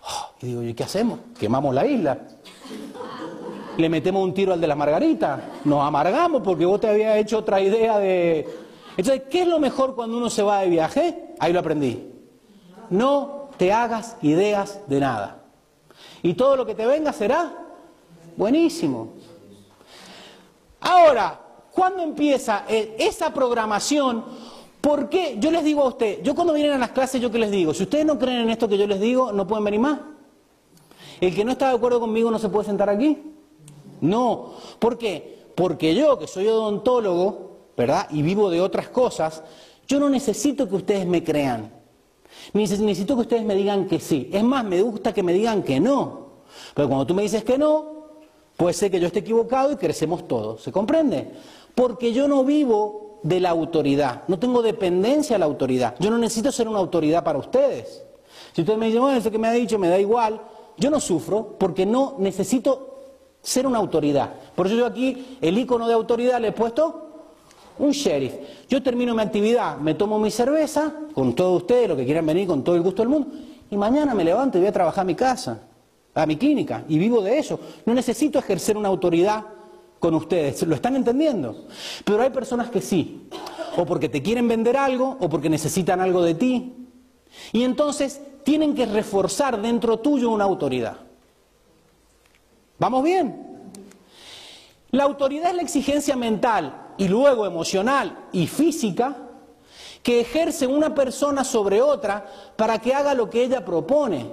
[0.02, 1.20] Oh, y digo, ¿y qué hacemos?
[1.40, 2.18] Quemamos la isla.
[3.78, 5.42] Le metemos un tiro al de la margarita.
[5.64, 8.48] Nos amargamos porque vos te habías hecho otra idea de...
[8.98, 11.34] Entonces, ¿qué es lo mejor cuando uno se va de viaje?
[11.40, 12.12] Ahí lo aprendí.
[12.90, 15.44] No te hagas ideas de nada.
[16.24, 17.52] Y todo lo que te venga será
[18.38, 19.14] buenísimo.
[20.88, 21.40] Ahora,
[21.72, 24.24] ¿cuándo empieza eh, esa programación?
[24.80, 25.36] ¿Por qué?
[25.40, 27.74] Yo les digo a usted, yo cuando vienen a las clases, yo que les digo,
[27.74, 30.00] si ustedes no creen en esto que yo les digo, no pueden venir más.
[31.20, 33.18] El que no está de acuerdo conmigo no se puede sentar aquí.
[34.00, 34.54] No.
[34.78, 35.48] ¿Por qué?
[35.56, 38.08] Porque yo, que soy odontólogo, ¿verdad?
[38.12, 39.42] Y vivo de otras cosas,
[39.88, 41.72] yo no necesito que ustedes me crean.
[42.54, 44.30] Necesito que ustedes me digan que sí.
[44.32, 46.44] Es más, me gusta que me digan que no.
[46.76, 47.95] Pero cuando tú me dices que no,
[48.58, 50.62] puede ser que yo esté equivocado y crecemos todos.
[50.64, 51.32] ¿Se comprende?
[51.74, 54.24] Porque yo no vivo de la autoridad.
[54.28, 55.96] No tengo dependencia de la autoridad.
[56.00, 58.04] Yo no necesito ser una autoridad para ustedes.
[58.54, 60.40] Si ustedes me dicen, bueno, eso que me ha dicho me da igual,
[60.78, 62.96] yo no sufro porque no necesito
[63.42, 64.34] ser una autoridad.
[64.56, 67.06] Por eso yo aquí el icono de autoridad le he puesto
[67.78, 68.34] un sheriff.
[68.70, 72.48] Yo termino mi actividad, me tomo mi cerveza, con todos ustedes, los que quieran venir,
[72.48, 73.28] con todo el gusto del mundo,
[73.70, 75.60] y mañana me levanto y voy a trabajar a mi casa,
[76.16, 77.60] a mi clínica, y vivo de eso.
[77.86, 79.46] No necesito ejercer una autoridad
[80.00, 81.68] con ustedes, ¿lo están entendiendo?
[82.04, 83.28] Pero hay personas que sí,
[83.78, 86.74] o porque te quieren vender algo, o porque necesitan algo de ti,
[87.52, 90.98] y entonces tienen que reforzar dentro tuyo una autoridad.
[92.80, 93.46] ¿Vamos bien?
[94.92, 99.25] La autoridad es la exigencia mental y luego emocional y física
[100.06, 104.28] que ejerce una persona sobre otra para que haga lo que ella propone.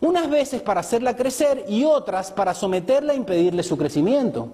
[0.00, 4.48] Unas veces para hacerla crecer y otras para someterla e impedirle su crecimiento.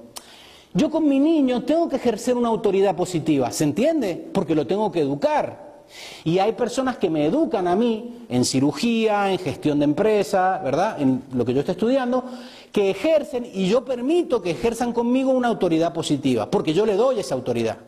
[0.75, 4.29] Yo con mi niño tengo que ejercer una autoridad positiva, ¿se entiende?
[4.35, 5.87] Porque lo tengo que educar.
[6.23, 11.01] Y hay personas que me educan a mí en cirugía, en gestión de empresa, ¿verdad?
[11.01, 12.25] En lo que yo estoy estudiando,
[12.73, 17.21] que ejercen y yo permito que ejerzan conmigo una autoridad positiva, porque yo le doy
[17.21, 17.79] esa autoridad,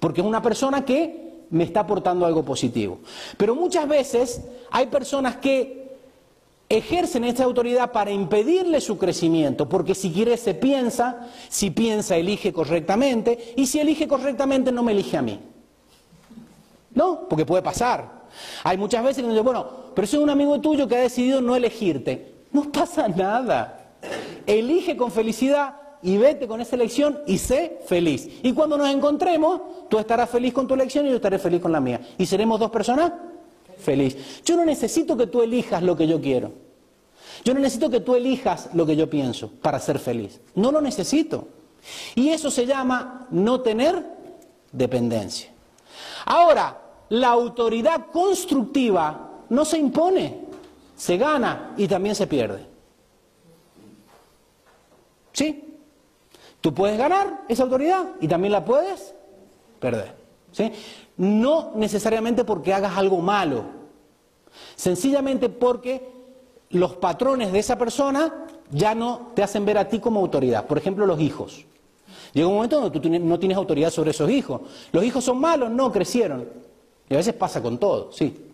[0.00, 3.00] porque es una persona que me está aportando algo positivo.
[3.36, 5.80] Pero muchas veces hay personas que
[6.68, 12.52] ejercen esta autoridad para impedirle su crecimiento, porque si quiere se piensa, si piensa elige
[12.52, 15.40] correctamente, y si elige correctamente no me elige a mí.
[16.94, 18.20] No, porque puede pasar.
[18.62, 21.56] Hay muchas veces que dicen, bueno, pero soy un amigo tuyo que ha decidido no
[21.56, 22.34] elegirte.
[22.52, 23.94] No pasa nada.
[24.46, 28.28] Elige con felicidad y vete con esa elección y sé feliz.
[28.42, 31.72] Y cuando nos encontremos, tú estarás feliz con tu elección y yo estaré feliz con
[31.72, 32.00] la mía.
[32.16, 33.12] ¿Y seremos dos personas?
[33.78, 34.42] Feliz.
[34.44, 36.52] Yo no necesito que tú elijas lo que yo quiero.
[37.44, 40.40] Yo no necesito que tú elijas lo que yo pienso para ser feliz.
[40.54, 41.48] No lo necesito.
[42.14, 44.04] Y eso se llama no tener
[44.72, 45.50] dependencia.
[46.26, 50.40] Ahora, la autoridad constructiva no se impone,
[50.96, 52.66] se gana y también se pierde.
[55.32, 55.69] ¿Sí?
[56.60, 59.14] Tú puedes ganar esa autoridad y también la puedes
[59.78, 60.14] perder.
[60.52, 60.72] ¿Sí?
[61.16, 63.64] No necesariamente porque hagas algo malo,
[64.74, 66.08] sencillamente porque
[66.70, 70.66] los patrones de esa persona ya no te hacen ver a ti como autoridad.
[70.66, 71.64] Por ejemplo, los hijos.
[72.32, 74.60] Llega un momento donde tú no tienes autoridad sobre esos hijos.
[74.92, 75.70] ¿Los hijos son malos?
[75.70, 76.48] No, crecieron.
[77.08, 78.49] Y a veces pasa con todo, sí.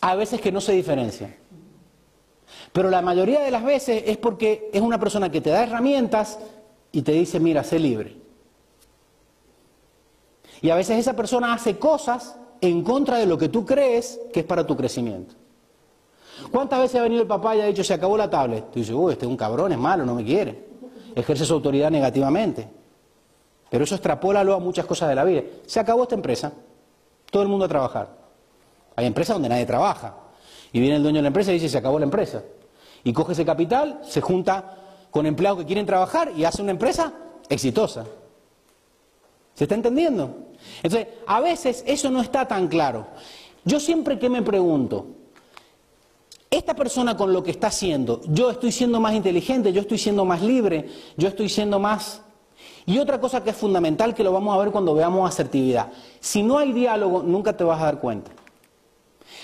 [0.00, 1.36] A veces que no se diferencia.
[2.72, 6.38] Pero la mayoría de las veces es porque es una persona que te da herramientas
[6.92, 8.16] y te dice, mira, sé libre.
[10.60, 14.40] Y a veces esa persona hace cosas en contra de lo que tú crees que
[14.40, 15.34] es para tu crecimiento.
[16.50, 18.70] ¿Cuántas veces ha venido el papá y ha dicho, se acabó la tablet?
[18.70, 20.66] Tú dices, uy, este es un cabrón, es malo, no me quiere.
[21.14, 22.68] Ejerce su autoridad negativamente.
[23.70, 25.42] Pero eso extrapólalo a muchas cosas de la vida.
[25.66, 26.52] Se acabó esta empresa.
[27.30, 28.16] Todo el mundo a trabajar.
[28.98, 30.12] Hay empresas donde nadie trabaja.
[30.72, 32.42] Y viene el dueño de la empresa y dice, se acabó la empresa.
[33.04, 34.76] Y coge ese capital, se junta
[35.12, 37.12] con empleados que quieren trabajar y hace una empresa
[37.48, 38.04] exitosa.
[39.54, 40.48] ¿Se está entendiendo?
[40.82, 43.06] Entonces, a veces eso no está tan claro.
[43.64, 45.06] Yo siempre que me pregunto,
[46.50, 50.24] esta persona con lo que está haciendo, yo estoy siendo más inteligente, yo estoy siendo
[50.24, 52.22] más libre, yo estoy siendo más...
[52.84, 55.92] Y otra cosa que es fundamental, que lo vamos a ver cuando veamos asertividad.
[56.18, 58.32] Si no hay diálogo, nunca te vas a dar cuenta.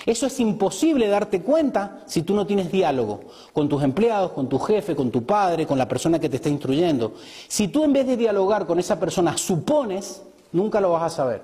[0.05, 3.21] Eso es imposible darte cuenta si tú no tienes diálogo
[3.53, 6.49] con tus empleados, con tu jefe, con tu padre, con la persona que te está
[6.49, 7.13] instruyendo.
[7.47, 10.21] Si tú en vez de dialogar con esa persona supones,
[10.51, 11.41] nunca lo vas a saber.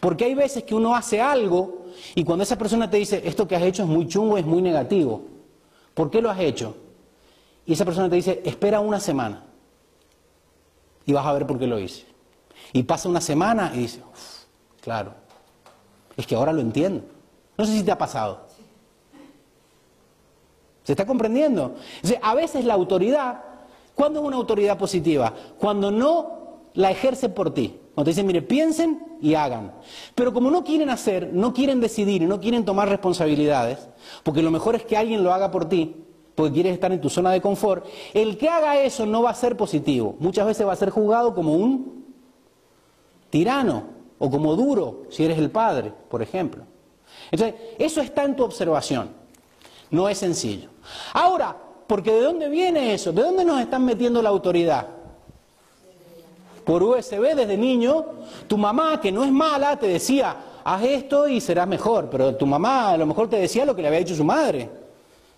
[0.00, 3.56] Porque hay veces que uno hace algo y cuando esa persona te dice, esto que
[3.56, 5.22] has hecho es muy chungo, es muy negativo.
[5.94, 6.76] ¿Por qué lo has hecho?
[7.66, 9.44] Y esa persona te dice, espera una semana
[11.04, 12.04] y vas a ver por qué lo hice.
[12.72, 14.00] Y pasa una semana y dice,
[14.80, 15.14] claro,
[16.18, 17.04] es que ahora lo entiendo.
[17.56, 18.40] No sé si te ha pasado.
[20.82, 21.76] ¿Se está comprendiendo?
[22.22, 23.40] a veces la autoridad,
[23.94, 25.32] ¿cuándo es una autoridad positiva?
[25.58, 26.38] Cuando no
[26.74, 27.78] la ejerce por ti.
[27.94, 29.72] Cuando te dicen, mire, piensen y hagan.
[30.14, 33.88] Pero como no quieren hacer, no quieren decidir y no quieren tomar responsabilidades,
[34.22, 35.96] porque lo mejor es que alguien lo haga por ti,
[36.34, 39.34] porque quieres estar en tu zona de confort, el que haga eso no va a
[39.34, 40.16] ser positivo.
[40.20, 42.04] Muchas veces va a ser juzgado como un
[43.30, 46.64] tirano o como duro, si eres el padre, por ejemplo.
[47.30, 49.10] Entonces, eso está en tu observación.
[49.90, 50.68] No es sencillo.
[51.12, 53.12] Ahora, porque ¿de dónde viene eso?
[53.12, 54.86] ¿De dónde nos están metiendo la autoridad?
[56.64, 58.04] Por USB desde niño,
[58.46, 62.46] tu mamá, que no es mala, te decía, haz esto y serás mejor, pero tu
[62.46, 64.68] mamá a lo mejor te decía lo que le había dicho su madre,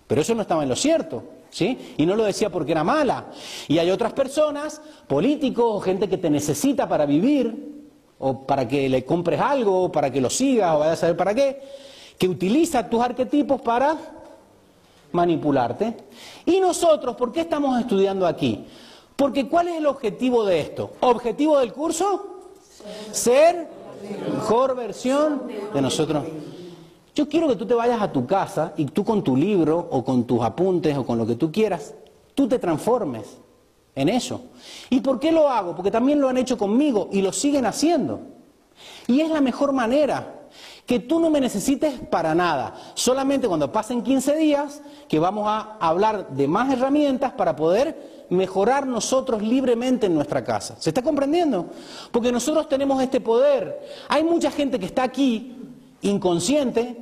[0.07, 1.23] pero eso no estaba en lo cierto.
[1.51, 1.95] ¿Sí?
[1.97, 3.25] Y no lo decía porque era mala.
[3.67, 7.70] Y hay otras personas, políticos gente que te necesita para vivir,
[8.21, 11.17] o para que le compres algo, o para que lo sigas, o vayas a saber
[11.17, 11.61] para qué,
[12.17, 13.97] que utiliza tus arquetipos para
[15.11, 15.97] manipularte.
[16.45, 18.65] Y nosotros, ¿por qué estamos estudiando aquí?
[19.15, 20.91] Porque ¿cuál es el objetivo de esto?
[21.01, 22.39] ¿Objetivo del curso?
[23.11, 23.67] Ser
[24.33, 26.23] mejor versión de nosotros.
[27.13, 30.03] Yo quiero que tú te vayas a tu casa y tú con tu libro o
[30.03, 31.93] con tus apuntes o con lo que tú quieras,
[32.33, 33.40] tú te transformes
[33.95, 34.41] en eso.
[34.89, 35.75] ¿Y por qué lo hago?
[35.75, 38.21] Porque también lo han hecho conmigo y lo siguen haciendo.
[39.07, 40.41] Y es la mejor manera
[40.85, 42.75] que tú no me necesites para nada.
[42.95, 48.87] Solamente cuando pasen 15 días que vamos a hablar de más herramientas para poder mejorar
[48.87, 50.75] nosotros libremente en nuestra casa.
[50.79, 51.67] ¿Se está comprendiendo?
[52.11, 53.79] Porque nosotros tenemos este poder.
[54.07, 55.57] Hay mucha gente que está aquí
[56.01, 56.97] inconsciente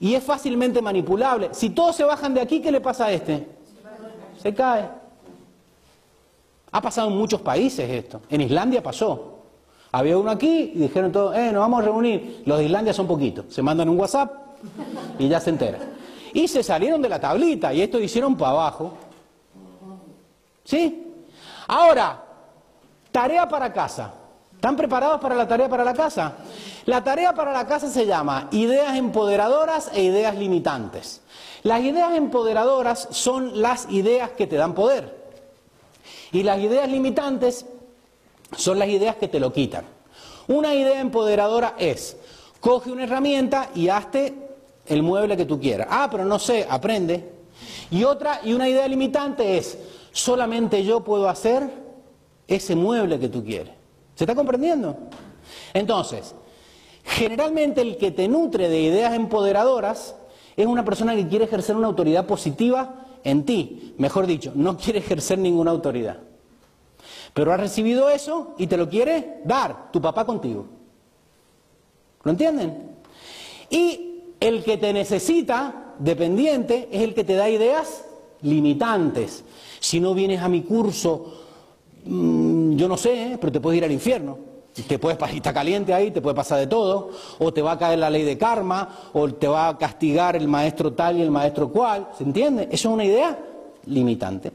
[0.00, 1.50] y es fácilmente manipulable.
[1.52, 3.46] Si todos se bajan de aquí, ¿qué le pasa a este?
[4.44, 4.86] Se cae.
[6.70, 8.20] Ha pasado en muchos países esto.
[8.28, 9.38] En Islandia pasó.
[9.90, 12.42] Había uno aquí y dijeron todos, eh, nos vamos a reunir.
[12.44, 13.46] Los de Islandia son poquitos.
[13.48, 14.30] Se mandan un WhatsApp
[15.18, 15.78] y ya se entera.
[16.34, 18.92] Y se salieron de la tablita y esto hicieron para abajo.
[20.62, 21.14] ¿Sí?
[21.66, 22.22] Ahora,
[23.10, 24.12] tarea para casa.
[24.64, 26.36] ¿Están preparados para la tarea para la casa?
[26.86, 31.20] La tarea para la casa se llama ideas empoderadoras e ideas limitantes.
[31.64, 35.22] Las ideas empoderadoras son las ideas que te dan poder.
[36.32, 37.66] Y las ideas limitantes
[38.56, 39.84] son las ideas que te lo quitan.
[40.48, 42.16] Una idea empoderadora es,
[42.58, 44.32] coge una herramienta y hazte
[44.86, 45.88] el mueble que tú quieras.
[45.90, 47.32] Ah, pero no sé, aprende.
[47.90, 49.76] Y otra, y una idea limitante es,
[50.10, 51.68] solamente yo puedo hacer
[52.48, 53.83] ese mueble que tú quieres.
[54.14, 54.96] ¿Se está comprendiendo?
[55.72, 56.34] Entonces,
[57.04, 60.16] generalmente el que te nutre de ideas empoderadoras
[60.56, 63.94] es una persona que quiere ejercer una autoridad positiva en ti.
[63.98, 66.18] Mejor dicho, no quiere ejercer ninguna autoridad.
[67.32, 70.66] Pero has recibido eso y te lo quiere dar tu papá contigo.
[72.22, 72.92] ¿Lo entienden?
[73.68, 78.04] Y el que te necesita, dependiente, es el que te da ideas
[78.42, 79.44] limitantes.
[79.80, 81.43] Si no vienes a mi curso,
[82.04, 84.38] mm, yo no sé, pero te puedes ir al infierno.
[84.88, 87.98] Te puedes estar caliente ahí, te puede pasar de todo, o te va a caer
[88.00, 91.68] la ley de karma, o te va a castigar el maestro tal y el maestro
[91.68, 92.08] cual.
[92.18, 92.64] ¿Se entiende?
[92.64, 93.38] Eso es una idea
[93.86, 94.50] limitante.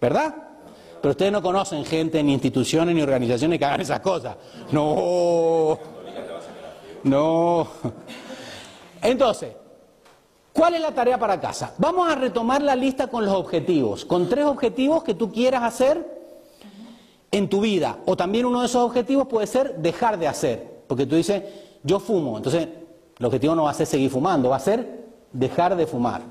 [0.00, 0.34] ¿Verdad?
[1.00, 4.36] Pero ustedes no conocen gente, ni instituciones, ni organizaciones que hagan esas cosas.
[4.70, 5.78] No.
[7.04, 7.68] No.
[9.02, 9.50] Entonces,
[10.54, 11.74] ¿cuál es la tarea para casa?
[11.76, 16.24] Vamos a retomar la lista con los objetivos, con tres objetivos que tú quieras hacer
[17.30, 17.98] en tu vida.
[18.06, 20.84] O también uno de esos objetivos puede ser dejar de hacer.
[20.86, 21.42] Porque tú dices,
[21.82, 22.36] yo fumo.
[22.36, 22.68] Entonces,
[23.18, 26.22] el objetivo no va a ser seguir fumando, va a ser dejar de fumar.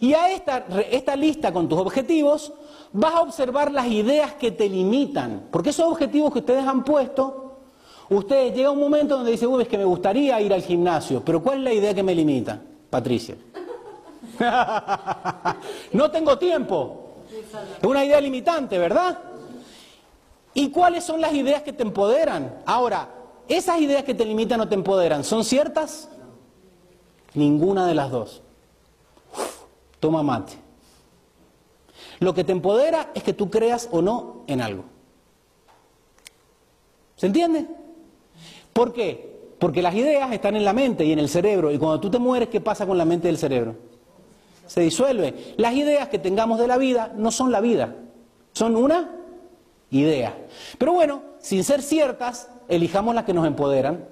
[0.00, 2.52] Y a esta, esta lista con tus objetivos
[2.92, 5.48] vas a observar las ideas que te limitan.
[5.50, 7.58] Porque esos objetivos que ustedes han puesto,
[8.08, 11.42] ustedes llega un momento donde dicen, uy, es que me gustaría ir al gimnasio, pero
[11.42, 12.62] ¿cuál es la idea que me limita?
[12.90, 13.36] Patricia.
[15.92, 17.04] no tengo tiempo.
[17.78, 19.18] Es una idea limitante, ¿verdad?
[20.54, 22.62] ¿Y cuáles son las ideas que te empoderan?
[22.66, 23.08] Ahora,
[23.46, 26.08] ¿esas ideas que te limitan o te empoderan son ciertas?
[27.34, 28.42] Ninguna de las dos.
[30.00, 30.54] toma mate.
[32.20, 34.84] Lo que te empodera es que tú creas o no en algo.
[37.16, 37.66] ¿Se entiende?
[38.72, 39.27] ¿Por qué?
[39.58, 41.72] Porque las ideas están en la mente y en el cerebro.
[41.72, 43.76] Y cuando tú te mueres, ¿qué pasa con la mente y el cerebro?
[44.66, 45.54] Se disuelve.
[45.56, 47.96] Las ideas que tengamos de la vida no son la vida.
[48.52, 49.10] Son una
[49.90, 50.36] idea.
[50.78, 54.06] Pero bueno, sin ser ciertas, elijamos las que nos empoderan.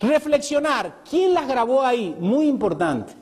[0.00, 1.02] Reflexionar.
[1.08, 2.16] ¿Quién las grabó ahí?
[2.18, 3.12] Muy importante.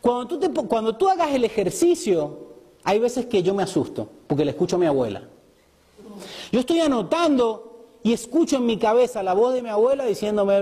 [0.00, 4.50] Cuando tú, cuando tú hagas el ejercicio, hay veces que yo me asusto, porque le
[4.50, 5.22] escucho a mi abuela.
[6.52, 7.73] Yo estoy anotando
[8.04, 10.60] y escucho en mi cabeza la voz de mi abuela diciéndome,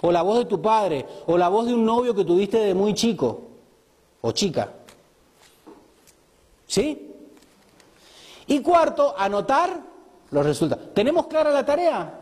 [0.00, 2.72] o la voz de tu padre, o la voz de un novio que tuviste de
[2.72, 3.42] muy chico,
[4.22, 4.72] o chica.
[6.66, 7.14] ¿Sí?
[8.46, 9.80] Y cuarto, anotar
[10.30, 10.94] los resultados.
[10.94, 12.18] ¿Tenemos clara la tarea?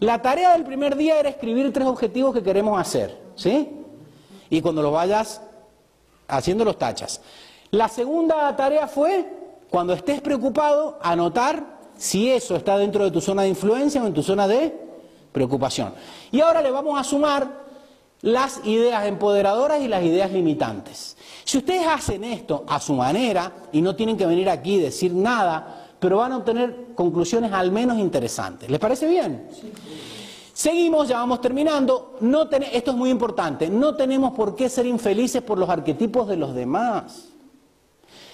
[0.00, 3.70] La tarea del primer día era escribir tres objetivos que queremos hacer, ¿sí?
[4.50, 5.40] Y cuando lo vayas
[6.28, 7.22] haciendo los tachas.
[7.70, 9.32] La segunda tarea fue,
[9.70, 14.14] cuando estés preocupado, anotar si eso está dentro de tu zona de influencia o en
[14.14, 14.74] tu zona de
[15.32, 15.92] preocupación.
[16.32, 17.60] Y ahora le vamos a sumar
[18.22, 21.18] las ideas empoderadoras y las ideas limitantes.
[21.44, 25.12] Si ustedes hacen esto a su manera y no tienen que venir aquí y decir
[25.12, 28.70] nada, pero van a obtener conclusiones al menos interesantes.
[28.70, 29.48] ¿Les parece bien?
[30.54, 32.16] Seguimos, ya vamos terminando.
[32.20, 33.68] No esto es muy importante.
[33.68, 37.29] No tenemos por qué ser infelices por los arquetipos de los demás.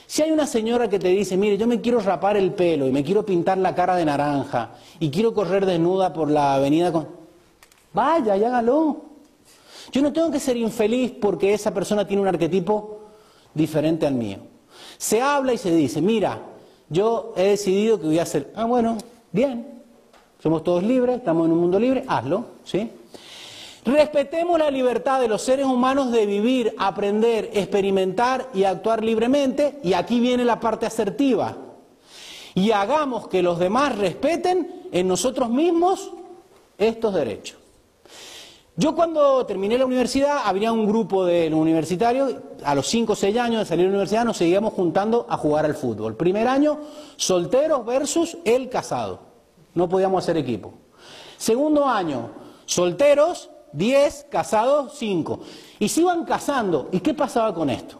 [0.07, 2.93] Si hay una señora que te dice, mire, yo me quiero rapar el pelo y
[2.93, 7.09] me quiero pintar la cara de naranja y quiero correr desnuda por la avenida con...
[7.93, 9.03] Vaya y hágalo.
[9.91, 13.01] Yo no tengo que ser infeliz porque esa persona tiene un arquetipo
[13.55, 14.39] diferente al mío.
[14.99, 16.41] Se habla y se dice, mira,
[16.89, 18.99] yo he decidido que voy a hacer, ah, bueno,
[19.33, 19.83] bien,
[20.41, 22.91] somos todos libres, estamos en un mundo libre, hazlo, ¿sí?
[23.87, 29.93] Respetemos la libertad de los seres humanos de vivir, aprender, experimentar y actuar libremente, y
[29.93, 31.57] aquí viene la parte asertiva.
[32.55, 36.11] Y hagamos que los demás respeten en nosotros mismos
[36.77, 37.59] estos derechos.
[38.75, 42.35] Yo cuando terminé la universidad, había un grupo de universitarios,
[42.65, 45.37] a los 5 o 6 años de salir de la universidad nos seguíamos juntando a
[45.37, 46.17] jugar al fútbol.
[46.17, 46.81] Primer año,
[47.17, 49.21] solteros versus el casado.
[49.75, 50.75] No podíamos hacer equipo.
[51.39, 52.31] Segundo año,
[52.67, 55.41] solteros, 10, casados, 5.
[55.79, 56.89] Y se iban casando.
[56.93, 57.99] ¿Y qué pasaba con esto?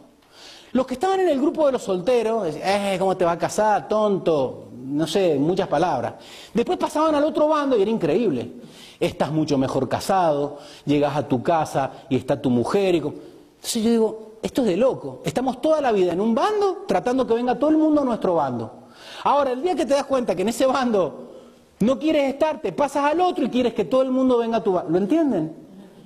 [0.71, 3.37] Los que estaban en el grupo de los solteros, decían, eh, ¿cómo te va a
[3.37, 4.69] casar, tonto?
[4.73, 6.15] No sé, muchas palabras.
[6.53, 8.51] Después pasaban al otro bando y era increíble
[8.99, 12.95] estás mucho mejor casado, llegas a tu casa y está tu mujer.
[12.95, 12.97] Y...
[12.97, 15.21] Entonces yo digo, esto es de loco.
[15.23, 18.35] Estamos toda la vida en un bando tratando que venga todo el mundo a nuestro
[18.35, 18.71] bando.
[19.23, 21.26] Ahora, el día que te das cuenta que en ese bando
[21.79, 24.63] no quieres estar, te pasas al otro y quieres que todo el mundo venga a
[24.63, 24.91] tu bando.
[24.91, 25.55] ¿Lo entienden?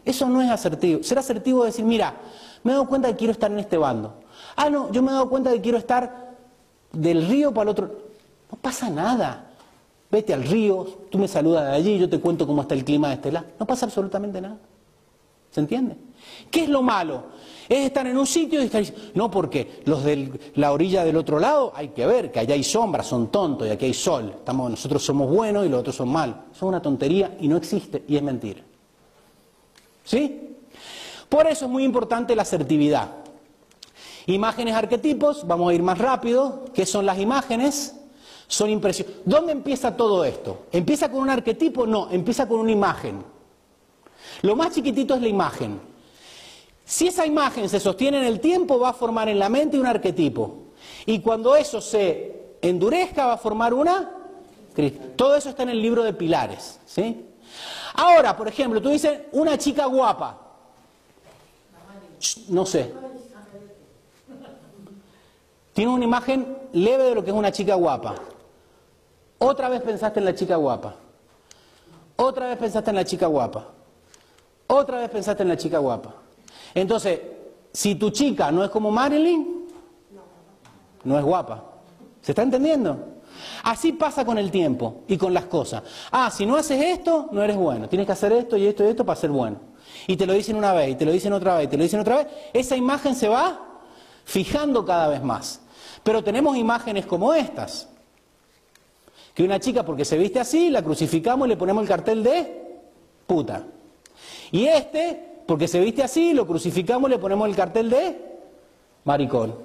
[0.03, 1.03] Eso no es asertivo.
[1.03, 2.15] Ser asertivo es decir, mira,
[2.63, 4.15] me he dado cuenta que quiero estar en este bando.
[4.55, 6.35] Ah, no, yo me he dado cuenta que quiero estar
[6.91, 7.91] del río para el otro.
[8.51, 9.51] No pasa nada
[10.11, 13.07] vete al río, tú me saludas de allí, yo te cuento cómo está el clima
[13.07, 13.47] de este lado.
[13.59, 14.57] No pasa absolutamente nada.
[15.49, 15.95] ¿Se entiende?
[16.49, 17.25] ¿Qué es lo malo?
[17.67, 18.83] Es estar en un sitio y estar
[19.13, 22.63] no porque los de la orilla del otro lado hay que ver que allá hay
[22.63, 24.33] sombra, son tontos y aquí hay sol.
[24.37, 26.35] Estamos, nosotros somos buenos y los otros son malos.
[26.51, 28.61] Eso es una tontería y no existe y es mentira.
[30.03, 30.57] ¿Sí?
[31.29, 33.09] Por eso es muy importante la asertividad.
[34.25, 36.65] Imágenes arquetipos, vamos a ir más rápido.
[36.73, 37.95] ¿Qué son las imágenes?
[38.51, 39.23] son impresionantes.
[39.25, 40.65] ¿Dónde empieza todo esto?
[40.73, 41.87] ¿Empieza con un arquetipo?
[41.87, 43.23] No, empieza con una imagen.
[44.41, 45.79] Lo más chiquitito es la imagen.
[46.91, 49.85] Si esa imagen se sostiene en el tiempo, va a formar en la mente un
[49.85, 50.73] arquetipo.
[51.05, 54.11] Y cuando eso se endurezca, va a formar una...
[55.15, 56.81] Todo eso está en el libro de Pilares.
[56.85, 57.29] ¿sí?
[57.93, 60.37] Ahora, por ejemplo, tú dices una chica guapa.
[62.49, 62.93] No sé.
[65.71, 68.15] Tiene una imagen leve de lo que es una chica guapa.
[69.37, 70.95] Otra vez pensaste en la chica guapa.
[72.17, 73.65] Otra vez pensaste en la chica guapa.
[74.67, 76.20] Otra vez pensaste en la chica guapa.
[76.73, 77.19] Entonces,
[77.73, 79.67] si tu chica no es como Marilyn,
[81.03, 81.63] no es guapa.
[82.21, 83.11] ¿Se está entendiendo?
[83.63, 85.83] Así pasa con el tiempo y con las cosas.
[86.11, 87.87] Ah, si no haces esto, no eres bueno.
[87.89, 89.57] Tienes que hacer esto y esto y esto para ser bueno.
[90.07, 91.83] Y te lo dicen una vez, y te lo dicen otra vez, y te lo
[91.83, 92.27] dicen otra vez.
[92.53, 93.59] Esa imagen se va
[94.25, 95.61] fijando cada vez más.
[96.03, 97.87] Pero tenemos imágenes como estas.
[99.33, 102.81] Que una chica porque se viste así, la crucificamos y le ponemos el cartel de
[103.27, 103.63] puta.
[104.51, 108.31] Y este, porque se viste así, lo crucificamos le ponemos el cartel de
[109.03, 109.55] maricón.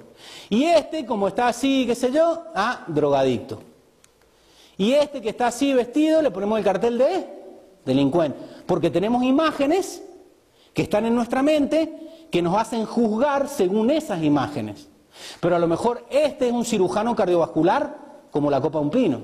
[0.49, 3.59] Y este, como está así, qué sé yo, a drogadicto.
[4.77, 7.27] Y este que está así vestido, le ponemos el cartel de
[7.85, 8.37] delincuente.
[8.65, 10.03] Porque tenemos imágenes
[10.73, 14.87] que están en nuestra mente que nos hacen juzgar según esas imágenes.
[15.39, 17.97] Pero a lo mejor este es un cirujano cardiovascular
[18.29, 19.21] como la copa un pino.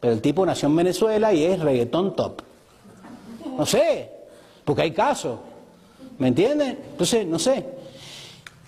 [0.00, 2.42] Pero el tipo nació en Venezuela y es reggaetón top.
[3.56, 4.10] No sé,
[4.64, 5.38] porque hay casos.
[6.18, 6.78] ¿Me entienden?
[6.90, 7.66] Entonces, no sé.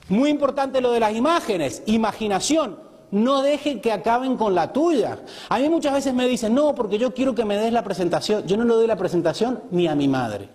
[0.08, 1.82] Muy importante lo de las imágenes.
[1.86, 2.78] Imaginación.
[3.10, 5.20] No dejen que acaben con la tuya.
[5.48, 8.46] A mí muchas veces me dicen, no, porque yo quiero que me des la presentación.
[8.46, 10.48] Yo no le doy la presentación ni a mi madre.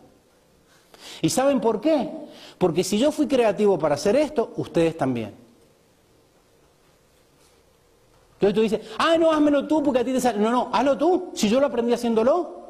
[1.21, 2.09] ¿Y saben por qué?
[2.57, 5.33] Porque si yo fui creativo para hacer esto, ustedes también.
[8.33, 10.39] Entonces tú dices, ah, no, házmelo tú porque a ti te sale.
[10.39, 12.61] No, no, hazlo tú, si yo lo aprendí haciéndolo.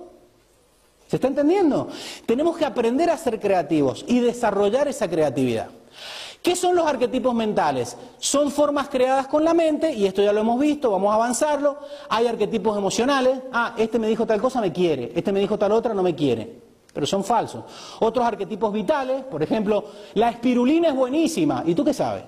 [1.12, 1.90] ¿Se está entendiendo?
[2.26, 5.68] Tenemos que aprender a ser creativos y desarrollar esa creatividad.
[6.42, 7.98] ¿Qué son los arquetipos mentales?
[8.18, 11.80] Son formas creadas con la mente, y esto ya lo hemos visto, vamos a avanzarlo.
[12.08, 15.74] Hay arquetipos emocionales, ah, este me dijo tal cosa, me quiere, este me dijo tal
[15.74, 16.62] otra, no me quiere,
[16.94, 17.66] pero son falsos.
[18.00, 19.84] Otros arquetipos vitales, por ejemplo,
[20.14, 22.24] la espirulina es buenísima, ¿y tú qué sabes?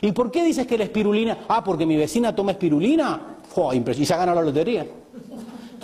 [0.00, 1.40] ¿Y por qué dices que la espirulina?
[1.46, 3.36] Ah, porque mi vecina toma espirulina,
[3.94, 4.86] y se ha ganado la lotería.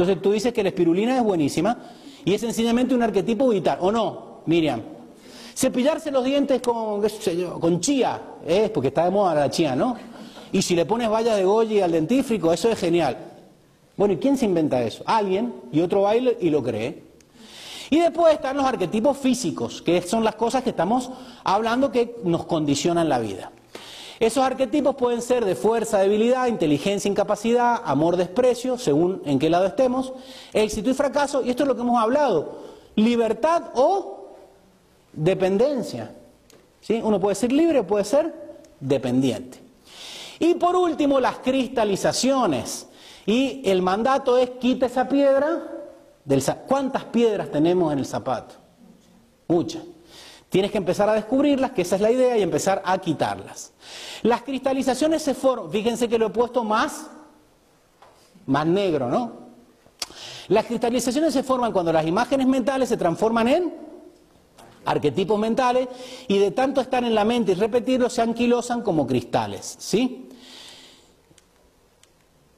[0.03, 1.79] Entonces tú dices que la espirulina es buenísima
[2.25, 4.83] y es sencillamente un arquetipo vital, ¿o no, Miriam?
[5.55, 8.69] Cepillarse los dientes con, chía, ¿eh?
[8.75, 9.97] porque está de moda la chía, ¿no?
[10.51, 13.17] Y si le pones vallas de Goyi al dentífrico, eso es genial.
[13.97, 15.05] Bueno, ¿y quién se inventa eso?
[15.07, 17.05] Alguien, y otro baile y lo cree.
[17.89, 21.11] Y después están los arquetipos físicos, que son las cosas que estamos
[21.45, 23.53] hablando que nos condicionan la vida.
[24.23, 29.67] Esos arquetipos pueden ser de fuerza, debilidad, inteligencia, incapacidad, amor, desprecio, según en qué lado
[29.67, 30.13] estemos,
[30.53, 32.61] éxito y fracaso, y esto es lo que hemos hablado,
[32.95, 34.23] libertad o
[35.13, 36.15] Dependencia.
[36.81, 37.01] ¿Sí?
[37.03, 38.33] Uno puede ser libre o puede ser
[38.81, 39.59] dependiente.
[40.39, 42.89] Y por último, las cristalizaciones.
[43.27, 45.63] Y el mandato es quita esa piedra.
[46.25, 48.55] Del, ¿Cuántas piedras tenemos en el zapato?
[49.49, 49.83] Muchas.
[50.53, 53.73] Tienes que empezar a descubrirlas, que esa es la idea, y empezar a quitarlas.
[54.21, 57.07] Las cristalizaciones se forman, fíjense que lo he puesto más,
[58.45, 59.33] más negro, ¿no?
[60.49, 63.75] Las cristalizaciones se forman cuando las imágenes mentales se transforman en
[64.85, 65.89] arquetipos mentales
[66.29, 70.29] y de tanto estar en la mente y repetirlos se anquilosan como cristales, ¿sí?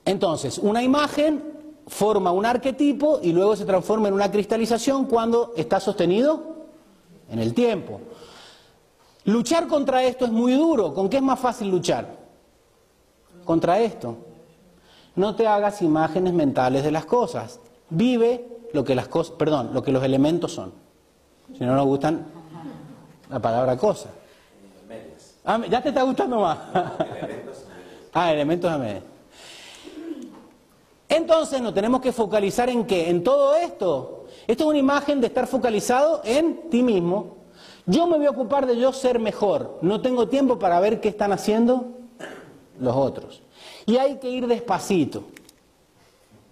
[0.05, 1.45] Entonces, una imagen
[1.87, 6.54] forma un arquetipo y luego se transforma en una cristalización cuando está sostenido
[7.35, 8.01] en el tiempo.
[9.27, 10.95] Luchar contra esto es muy duro.
[10.95, 12.17] ¿Con qué es más fácil luchar?
[13.45, 14.17] Contra esto.
[15.17, 17.61] No te hagas imágenes mentales de las cosas.
[17.91, 20.73] Vive lo que las cosas, perdón, lo que los elementos son.
[21.57, 22.27] Si no nos gustan
[23.31, 24.11] la palabra cosa.
[25.45, 26.59] Ah, ya te está gustando más.
[28.15, 29.03] ah, elementos a medias.
[31.09, 33.11] Entonces nos tenemos que focalizar en qué?
[33.11, 34.24] En todo esto.
[34.47, 37.37] Esto es una imagen de estar focalizado en ti mismo.
[37.87, 39.79] Yo me voy a ocupar de yo ser mejor.
[39.83, 41.87] No tengo tiempo para ver qué están haciendo
[42.79, 43.43] los otros.
[43.87, 45.25] Y hay que ir despacito.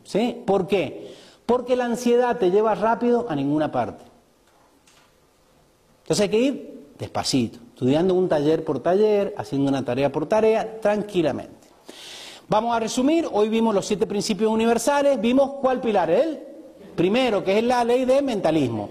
[0.05, 0.43] ¿Sí?
[0.47, 1.15] ¿Por qué?
[1.47, 4.05] Porque la ansiedad te lleva rápido a ninguna parte.
[6.03, 10.81] Entonces hay que ir despacito, estudiando un taller por taller, haciendo una tarea por tarea,
[10.81, 11.69] tranquilamente.
[12.49, 16.52] Vamos a resumir, hoy vimos los siete principios universales, vimos cuál pilar, el
[16.95, 18.91] primero, que es la ley de mentalismo.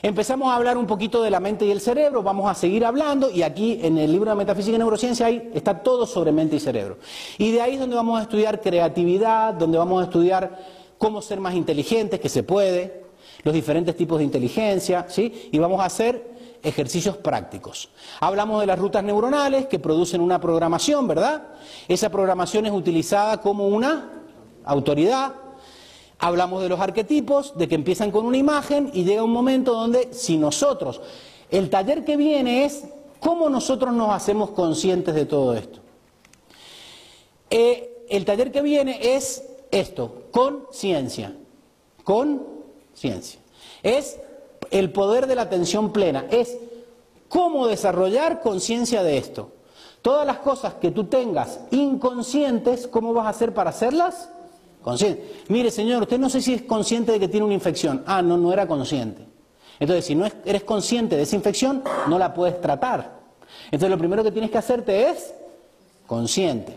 [0.00, 3.30] Empezamos a hablar un poquito de la mente y el cerebro, vamos a seguir hablando
[3.30, 6.98] y aquí en el libro de Metafísica y Neurociencia está todo sobre mente y cerebro.
[7.36, 10.56] Y de ahí es donde vamos a estudiar creatividad, donde vamos a estudiar
[10.98, 13.06] cómo ser más inteligentes, que se puede,
[13.42, 15.48] los diferentes tipos de inteligencia, ¿sí?
[15.50, 17.88] Y vamos a hacer ejercicios prácticos.
[18.20, 21.48] Hablamos de las rutas neuronales que producen una programación, ¿verdad?
[21.88, 24.10] Esa programación es utilizada como una
[24.64, 25.34] autoridad.
[26.18, 30.12] Hablamos de los arquetipos, de que empiezan con una imagen y llega un momento donde
[30.12, 31.00] si nosotros,
[31.50, 32.84] el taller que viene es
[33.20, 35.80] cómo nosotros nos hacemos conscientes de todo esto.
[37.50, 41.34] Eh, el taller que viene es esto, con ciencia,
[42.04, 42.42] con
[42.94, 43.40] ciencia.
[43.82, 44.18] Es
[44.70, 46.58] el poder de la atención plena, es
[47.28, 49.50] cómo desarrollar conciencia de esto.
[50.02, 54.30] Todas las cosas que tú tengas inconscientes, ¿cómo vas a hacer para hacerlas?
[54.88, 55.22] Conscientes.
[55.48, 58.02] Mire, señor, usted no sé si es consciente de que tiene una infección.
[58.06, 59.22] Ah, no, no era consciente.
[59.78, 63.18] Entonces, si no eres consciente de esa infección, no la puedes tratar.
[63.66, 65.34] Entonces, lo primero que tienes que hacerte es
[66.06, 66.74] consciente.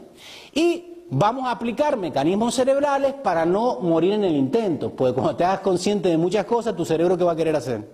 [0.54, 5.46] Y vamos a aplicar mecanismos cerebrales para no morir en el intento, porque cuando te
[5.46, 7.88] hagas consciente de muchas cosas, tu cerebro qué va a querer hacer?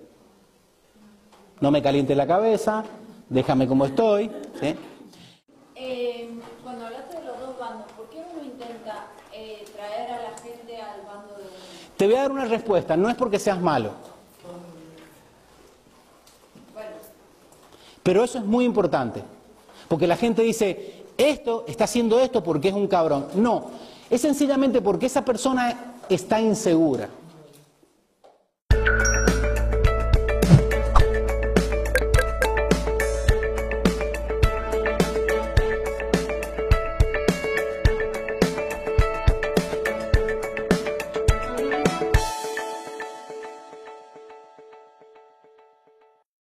[1.60, 2.84] No me caliente la cabeza,
[3.30, 4.32] déjame como estoy.
[5.76, 6.30] Eh,
[6.64, 10.82] cuando hablaste de los dos bandos, ¿por qué uno intenta eh, traer a la gente
[10.82, 11.87] al bando de uno?
[11.98, 13.92] Te voy a dar una respuesta, no es porque seas malo.
[18.04, 19.22] Pero eso es muy importante,
[19.90, 23.28] porque la gente dice, esto está haciendo esto porque es un cabrón.
[23.36, 23.72] No,
[24.10, 27.10] es sencillamente porque esa persona está insegura.